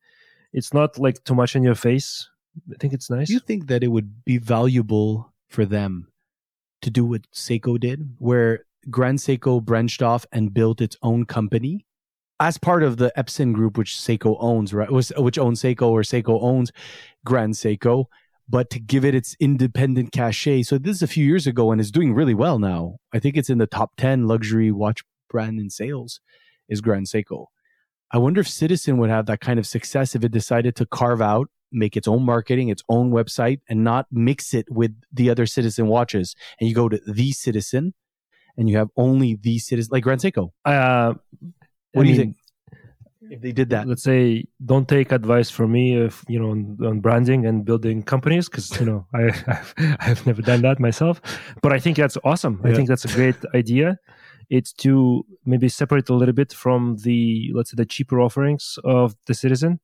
[0.56, 2.28] it's not like too much in your face.
[2.72, 3.28] I think it's nice.
[3.28, 6.08] Do you think that it would be valuable for them
[6.80, 11.86] to do what Seiko did, where Grand Seiko branched off and built its own company
[12.40, 14.90] as part of the Epson group, which Seiko owns, right?
[14.90, 16.72] Which owns Seiko or Seiko owns
[17.24, 18.06] Grand Seiko,
[18.48, 20.62] but to give it its independent cachet.
[20.62, 22.96] So this is a few years ago and it's doing really well now.
[23.12, 26.20] I think it's in the top 10 luxury watch brand in sales
[26.68, 27.46] is Grand Seiko.
[28.12, 31.20] I wonder if Citizen would have that kind of success if it decided to carve
[31.20, 35.46] out, make its own marketing, its own website, and not mix it with the other
[35.46, 36.34] Citizen watches.
[36.60, 37.94] And you go to the Citizen,
[38.56, 40.50] and you have only the Citizen, like Grand Seiko.
[40.64, 41.14] Uh,
[41.92, 42.36] what I do mean, you think?
[43.28, 46.78] If they did that, let's say, don't take advice from me, if you know, on,
[46.84, 51.20] on branding and building companies, because you know, I I've, I've, never done that myself.
[51.60, 52.60] But I think that's awesome.
[52.62, 52.70] Yeah.
[52.70, 53.98] I think that's a great idea
[54.50, 59.16] it's to maybe separate a little bit from the let's say the cheaper offerings of
[59.26, 59.80] the citizen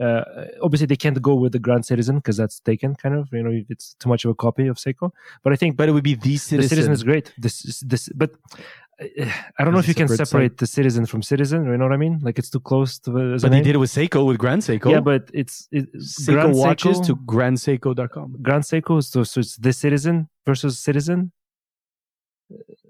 [0.00, 0.24] uh,
[0.62, 3.62] obviously they can't go with the grand citizen because that's taken kind of you know
[3.68, 5.10] it's too much of a copy of seiko
[5.42, 8.08] but i think but it would be the citizen the citizen is great this this
[8.14, 8.32] but
[9.00, 9.26] uh,
[9.58, 10.58] I don't know if you can separate site.
[10.58, 11.64] the citizen from citizen.
[11.64, 12.20] You know what I mean?
[12.22, 13.10] Like it's too close to.
[13.10, 14.90] The, but they did it with Seiko with Grand Seiko.
[14.90, 18.36] Yeah, but it's it, Seiko Grand watches Seiko, to grandseiko.com.
[18.42, 21.32] Grand Seiko, so so it's the citizen versus citizen.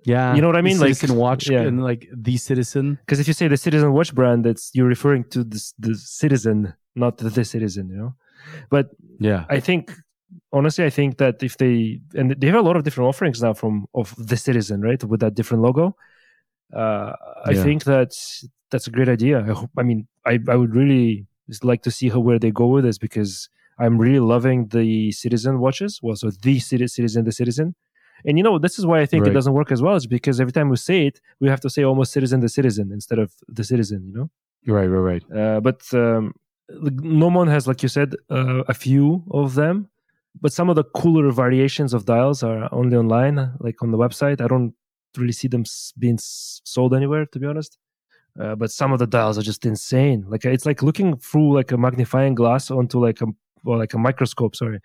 [0.04, 0.78] Yeah, you know what I mean.
[0.78, 1.62] like citizen watch yeah.
[1.62, 2.98] and like the citizen.
[3.00, 6.74] Because if you say the citizen watch brand, it's you're referring to the the citizen,
[6.94, 7.88] not the, the citizen.
[7.88, 8.14] You know,
[8.68, 9.92] but yeah, I think
[10.52, 13.54] honestly, I think that if they and they have a lot of different offerings now
[13.54, 15.96] from of the citizen, right, with that different logo.
[16.74, 17.12] Uh,
[17.44, 17.62] I yeah.
[17.62, 18.12] think that
[18.70, 19.40] that's a great idea.
[19.40, 19.70] I hope.
[19.78, 21.26] I mean, I I would really
[21.62, 23.48] like to see how where they go with this because
[23.78, 26.00] I'm really loving the citizen watches.
[26.02, 27.74] Well, so the citizen, the citizen
[28.24, 29.30] and you know, this is why I think right.
[29.30, 31.70] it doesn't work as well, is because every time we say it, we have to
[31.70, 34.30] say almost citizen the citizen instead of the citizen, you know?
[34.66, 35.38] Right, right, right.
[35.38, 36.34] Uh, but um,
[36.70, 39.88] Nomon has, like you said, uh, a few of them,
[40.40, 44.40] but some of the cooler variations of dials are only online, like on the website.
[44.40, 44.74] I don't
[45.16, 45.64] really see them
[45.98, 47.78] being sold anywhere, to be honest.
[48.40, 50.24] Uh, but some of the dials are just insane.
[50.28, 53.26] Like it's like looking through like a magnifying glass onto like a
[53.62, 54.56] well, like a microscope.
[54.56, 54.80] Sorry,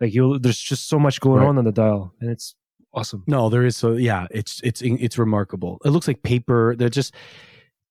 [0.00, 1.48] like you there's just so much going right.
[1.48, 2.56] on on the dial, and it's
[2.92, 3.24] awesome.
[3.26, 5.78] No, there is so yeah, it's it's it's remarkable.
[5.84, 6.74] It looks like paper.
[6.76, 7.14] They're just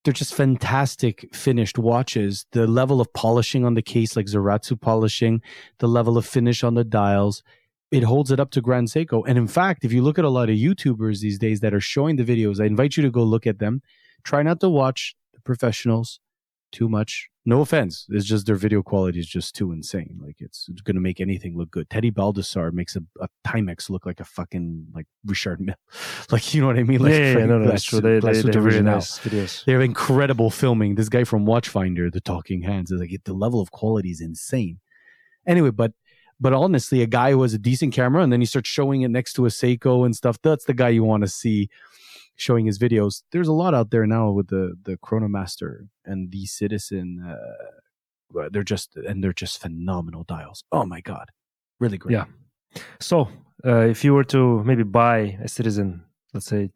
[0.04, 2.46] they're just fantastic finished watches.
[2.52, 5.42] The level of polishing on the case, like Zaratsu polishing,
[5.80, 7.44] the level of finish on the dials,
[7.92, 9.24] it holds it up to Grand Seiko.
[9.28, 11.82] And in fact, if you look at a lot of YouTubers these days that are
[11.82, 13.82] showing the videos, I invite you to go look at them.
[14.24, 16.20] Try not to watch the professionals
[16.72, 17.30] too much.
[17.48, 20.20] No offense, it's just their video quality is just too insane.
[20.22, 21.90] Like it's, it's going to make anything look good.
[21.90, 25.76] Teddy Baldassarre makes a, a Timex look like a fucking like Richard Mille.
[26.30, 27.00] Like you know what I mean?
[27.00, 28.02] Like yeah, yeah, yeah no, no, that's true.
[28.02, 29.64] They, they, they're really nice videos.
[29.64, 30.96] They have incredible filming.
[30.96, 34.80] This guy from Watchfinder, the Talking Hands, is like the level of quality is insane.
[35.48, 35.94] Anyway, but
[36.42, 39.10] but honestly, a guy who has a decent camera and then he starts showing it
[39.10, 40.38] next to a Seiko and stuff.
[40.44, 41.70] That's the guy you want to see
[42.38, 43.24] showing his videos.
[43.32, 47.24] There's a lot out there now with the the Chronomaster and the Citizen.
[47.28, 50.64] Uh, they're just and they're just phenomenal dials.
[50.72, 51.32] Oh my god,
[51.80, 52.14] really great.
[52.14, 52.26] Yeah.
[53.00, 53.28] So,
[53.66, 56.70] uh, if you were to maybe buy a Citizen, let's say,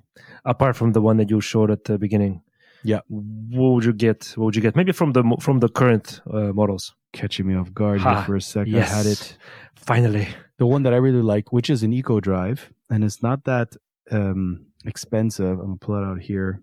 [0.45, 2.41] apart from the one that you showed at the beginning,
[2.83, 4.33] yeah, what would you get?
[4.35, 4.75] What would you get?
[4.75, 6.95] Maybe from the from the current uh, models.
[7.13, 8.71] Catching me off guard here for a second.
[8.71, 8.89] Yes.
[8.89, 9.37] I had it.
[9.75, 13.43] Finally, the one that I really like, which is an Eco Drive, and it's not
[13.43, 13.75] that
[14.11, 15.59] um, expensive.
[15.59, 16.61] I'm gonna pull it out here.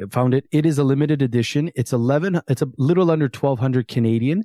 [0.00, 0.46] I found it.
[0.52, 1.72] It is a limited edition.
[1.74, 2.40] It's eleven.
[2.48, 4.44] It's a little under twelve hundred Canadian.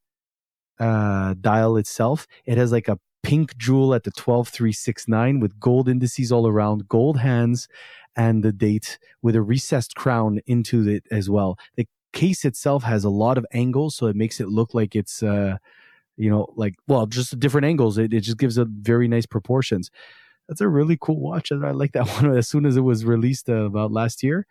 [0.80, 2.28] uh, dial itself.
[2.46, 7.20] It has like a pink jewel at the 12369 with gold indices all around, gold
[7.20, 7.68] hands,
[8.16, 11.58] and the date with a recessed crown into it as well.
[11.76, 15.24] The case itself has a lot of angles, so it makes it look like it's,
[15.24, 15.58] uh,
[16.18, 17.98] you know, like, well, just different angles.
[17.98, 19.90] It, it just gives a very nice proportions.
[20.48, 21.52] That's a really cool watch.
[21.52, 24.46] I like that one as soon as it was released uh, about last year.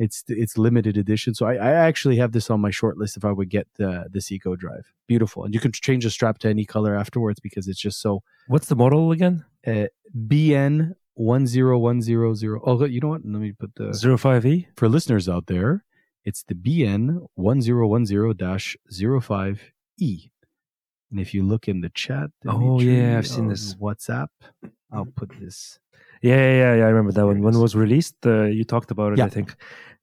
[0.00, 3.24] It's it's limited edition, so I, I actually have this on my short list if
[3.24, 4.86] I would get the this Eco Drive.
[5.06, 8.22] Beautiful, and you can change the strap to any color afterwards because it's just so.
[8.48, 9.44] What's the model again?
[9.66, 12.62] Uh, BN one zero one zero zero.
[12.64, 13.20] Oh, you know what?
[13.26, 15.84] Let me put the zero five E for listeners out there.
[16.24, 19.60] It's the BN one zero one zero dash zero five
[19.98, 20.30] E.
[21.10, 24.28] And if you look in the chat, oh yeah, I've seen this WhatsApp.
[24.90, 25.78] I'll put this.
[26.22, 26.84] Yeah, yeah, yeah.
[26.86, 27.42] I remember that one.
[27.42, 29.18] When it was released, uh, you talked about it.
[29.18, 29.26] Yeah.
[29.26, 29.54] I think.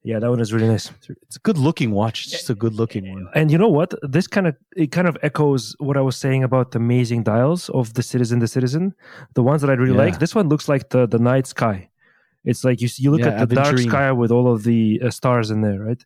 [0.04, 0.90] Yeah, that one is really nice.
[1.26, 2.22] It's a good looking watch.
[2.22, 3.26] It's just a good looking one.
[3.34, 3.92] And you know what?
[4.02, 7.68] This kind of it kind of echoes what I was saying about the amazing dials
[7.70, 8.94] of the Citizen, the Citizen,
[9.34, 10.04] the ones that I really Yeah.
[10.04, 10.18] like.
[10.18, 11.88] This one looks like the the night sky.
[12.44, 13.88] It's like you you look Yeah, at the dark aventurine.
[13.90, 16.02] sky with all of the uh, stars in there, right?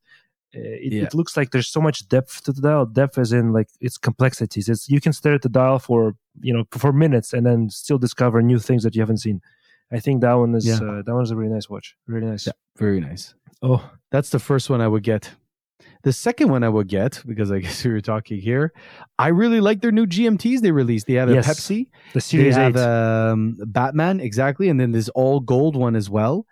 [0.57, 1.05] Uh, It, Yeah.
[1.07, 2.87] it looks like there's so much depth to the dial.
[2.87, 4.69] Depth as in like its complexities.
[4.69, 6.01] It's you can stare at the dial for
[6.41, 9.41] you know for minutes and then still discover new things that you haven't seen.
[9.93, 10.77] I think that one is Yeah.
[10.77, 11.95] uh, that one's a really nice watch.
[12.07, 12.47] Really nice.
[12.47, 13.35] Yeah, very nice.
[13.63, 15.31] Oh, That's the first one I would get.
[16.03, 18.73] The second one I would get, because I guess we were talking here,
[19.19, 21.07] I really like their new GMTs they released.
[21.07, 21.47] They have a Yes.
[21.49, 22.83] Pepsi, the Series they have Eight.
[22.83, 26.47] um, Batman, exactly, and then this all gold one as well.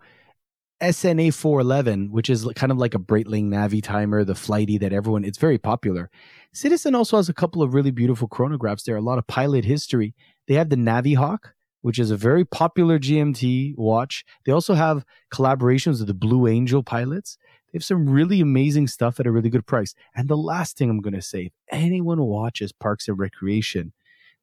[0.81, 5.37] SNA 411, which is kind of like a Breitling Navitimer, the flighty that everyone, it's
[5.37, 6.09] very popular.
[6.53, 10.15] Citizen also has a couple of really beautiful chronographs there, a lot of pilot history.
[10.47, 14.23] They have the Navi Hawk, which is a very popular GMT watch.
[14.45, 17.37] They also have collaborations with the Blue Angel pilots.
[17.71, 19.95] They have some really amazing stuff at a really good price.
[20.15, 23.93] And the last thing I'm going to say, if anyone watches Parks and Recreation,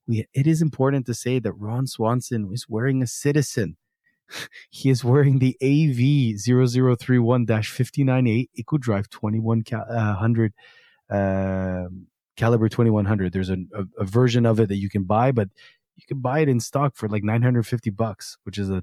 [0.07, 3.77] we, it is important to say that Ron Swanson is wearing a Citizen.
[4.71, 10.53] He is wearing the AV 0031 598 EcoDrive 2100
[11.11, 13.33] um, caliber 2100.
[13.33, 15.49] There's a, a, a version of it that you can buy, but
[15.99, 18.83] you can buy it in stock for like 950 bucks, which is a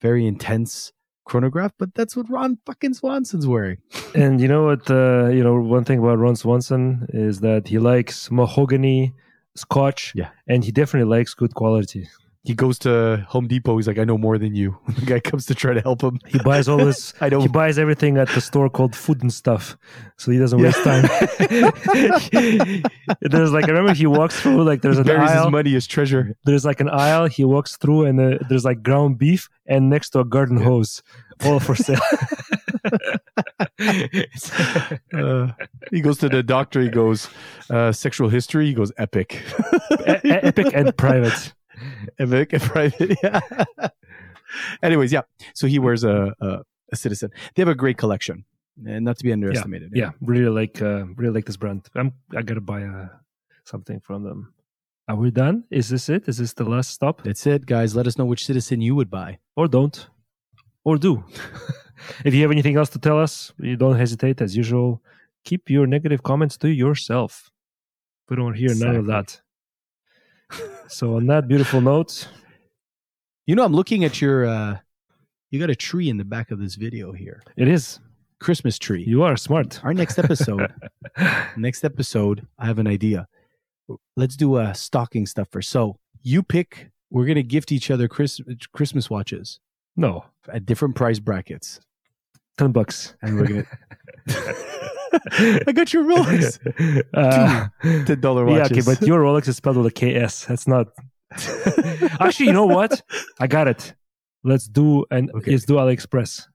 [0.00, 0.92] very intense
[1.24, 1.72] chronograph.
[1.78, 3.78] But that's what Ron fucking Swanson's wearing.
[4.14, 4.88] And you know what?
[4.88, 9.12] Uh, you know one thing about Ron Swanson is that he likes mahogany,
[9.56, 10.30] Scotch, Yeah.
[10.46, 12.06] and he definitely likes good quality.
[12.46, 13.76] He goes to Home Depot.
[13.78, 14.76] He's like, I know more than you.
[14.98, 16.18] the guy comes to try to help him.
[16.26, 17.14] He buys all this.
[17.22, 17.40] I know.
[17.40, 19.78] He buys everything at the store called Food and Stuff,
[20.18, 21.00] so he doesn't waste Yeah.
[21.00, 21.72] time.
[23.22, 25.44] there's like I remember he walks through like there's an buries aisle.
[25.44, 26.36] his money, is treasure.
[26.44, 30.10] There's like an aisle he walks through, and uh, there's like ground beef, and next
[30.10, 30.64] to a garden Yeah.
[30.64, 31.02] hose,
[31.46, 31.98] all for sale.
[35.12, 35.48] Uh,
[35.90, 36.80] he goes to the doctor.
[36.80, 37.28] He goes,
[37.70, 38.66] uh, sexual history.
[38.66, 39.42] He goes, epic.
[40.00, 41.52] E- epic and private.
[42.18, 43.18] Epic and private.
[43.22, 43.40] Yeah.
[44.82, 45.22] Anyways, yeah.
[45.54, 46.58] So he wears a, a,
[46.92, 47.30] a citizen.
[47.54, 48.44] They have a great collection,
[48.86, 49.92] and not to be underestimated.
[49.94, 51.88] Yeah, really like uh, really like this brand.
[51.94, 53.08] I'm I gotta buy uh,
[53.64, 54.54] something from them.
[55.08, 55.64] Are we done?
[55.70, 56.28] Is this it?
[56.28, 57.22] Is this the last stop?
[57.22, 57.94] That's it, guys.
[57.94, 59.38] Let us know which citizen you would buy.
[59.54, 60.08] Or don't,
[60.84, 61.24] or do.
[62.24, 64.40] if you have anything else to tell us, you don't hesitate.
[64.40, 65.02] As usual,
[65.44, 67.50] keep your negative comments to yourself.
[68.28, 69.40] We don't hear none of that.
[70.88, 72.28] So on that beautiful note,
[73.46, 74.46] You know, I'm looking at your.
[74.46, 74.78] uh
[75.50, 77.42] You got a tree in the back of this video here.
[77.56, 78.00] it is.
[78.40, 79.02] Christmas tree.
[79.06, 79.80] You are smart.
[79.84, 80.72] Our next episode.
[81.56, 83.26] next episode, I have an idea.
[84.16, 85.62] Let's do a stocking stuffer.
[85.62, 86.90] So you pick.
[87.10, 88.40] We're gonna gift each other Chris,
[88.72, 89.60] Christmas watches
[89.96, 91.80] no, at different price brackets,
[92.58, 93.14] ten bucks.
[93.22, 93.66] and we're gonna.
[95.66, 96.58] I got your Rolex.
[97.14, 97.68] Uh,
[98.06, 98.86] Ten dollar yeah, watches.
[98.88, 100.46] okay, but your Rolex is spelled with a KS.
[100.46, 100.88] That's not.
[102.20, 103.02] Actually, you know what?
[103.40, 103.94] I got it.
[104.42, 105.52] Let's do and Okay.
[105.52, 106.46] let's do AliExpress.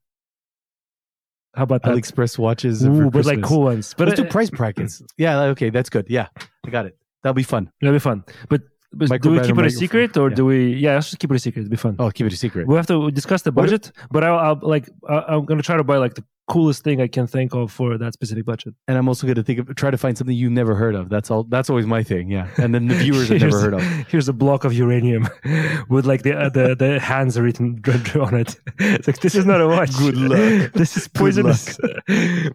[1.55, 1.95] How about that?
[1.95, 2.83] AliExpress watches.
[2.83, 3.93] for Ooh, but like cool ones.
[3.97, 5.01] But Let's do uh, price brackets.
[5.17, 6.05] Yeah, okay, that's good.
[6.09, 6.27] Yeah,
[6.65, 6.97] I got it.
[7.23, 7.71] That'll be fun.
[7.81, 8.23] That'll be fun.
[8.49, 8.61] But,
[8.93, 10.35] but do we keep it a secret or Yeah.
[10.35, 10.73] do we?
[10.75, 11.61] Yeah, let's just keep it a secret.
[11.63, 11.95] It'll be fun.
[11.99, 12.67] Oh, keep it a secret.
[12.67, 15.75] We have to discuss the What budget, but I'll, I'll like I- I'm gonna try
[15.77, 18.73] to buy like the coolest thing I can think of for that specific budget.
[18.87, 21.07] And I'm also going to think of try to find something you've never heard of.
[21.07, 21.43] That's all.
[21.43, 22.29] That's always my thing.
[22.29, 23.81] Yeah, and then the viewers have never heard of.
[24.09, 25.29] Here's a block of uranium
[25.89, 27.81] with like the uh, the, the hands written
[28.19, 28.59] on it.
[28.79, 29.95] It's like this is not a watch.
[29.97, 30.73] Good luck.
[30.73, 31.79] This is poisonous.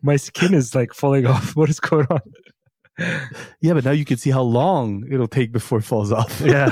[0.02, 1.56] My skin is like falling off.
[1.56, 2.20] What is going on?
[3.60, 6.40] Yeah, but now you can see how long it'll take before it falls off.
[6.40, 6.70] Yeah,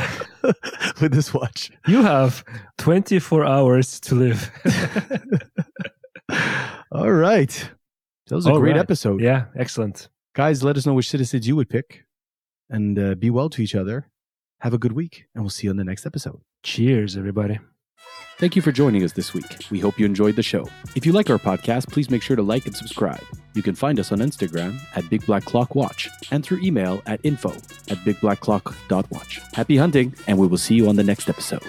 [1.00, 1.70] with this watch.
[1.86, 2.44] you have
[2.78, 4.50] 24 hours to live.
[6.93, 7.70] All right,
[8.26, 8.80] that was a All great right.
[8.80, 9.20] episode.
[9.20, 10.09] yeah, excellent.
[10.35, 12.05] Guys, let us know which citizens you would pick,
[12.70, 14.09] and uh, be well to each other.
[14.61, 16.41] Have a good week, and we'll see you on the next episode.
[16.62, 17.59] Cheers, everybody.
[18.39, 19.66] Thank you for joining us this week.
[19.70, 20.66] We hope you enjoyed the show.
[20.97, 23.22] If you like our podcast, please make sure to like and subscribe.
[23.55, 27.20] You can find us on Instagram at Big Black Clock Watch and through email at
[27.24, 29.41] info at bigblackclock.watch.
[29.53, 31.62] Happy hunting, and we will see you on the next episode.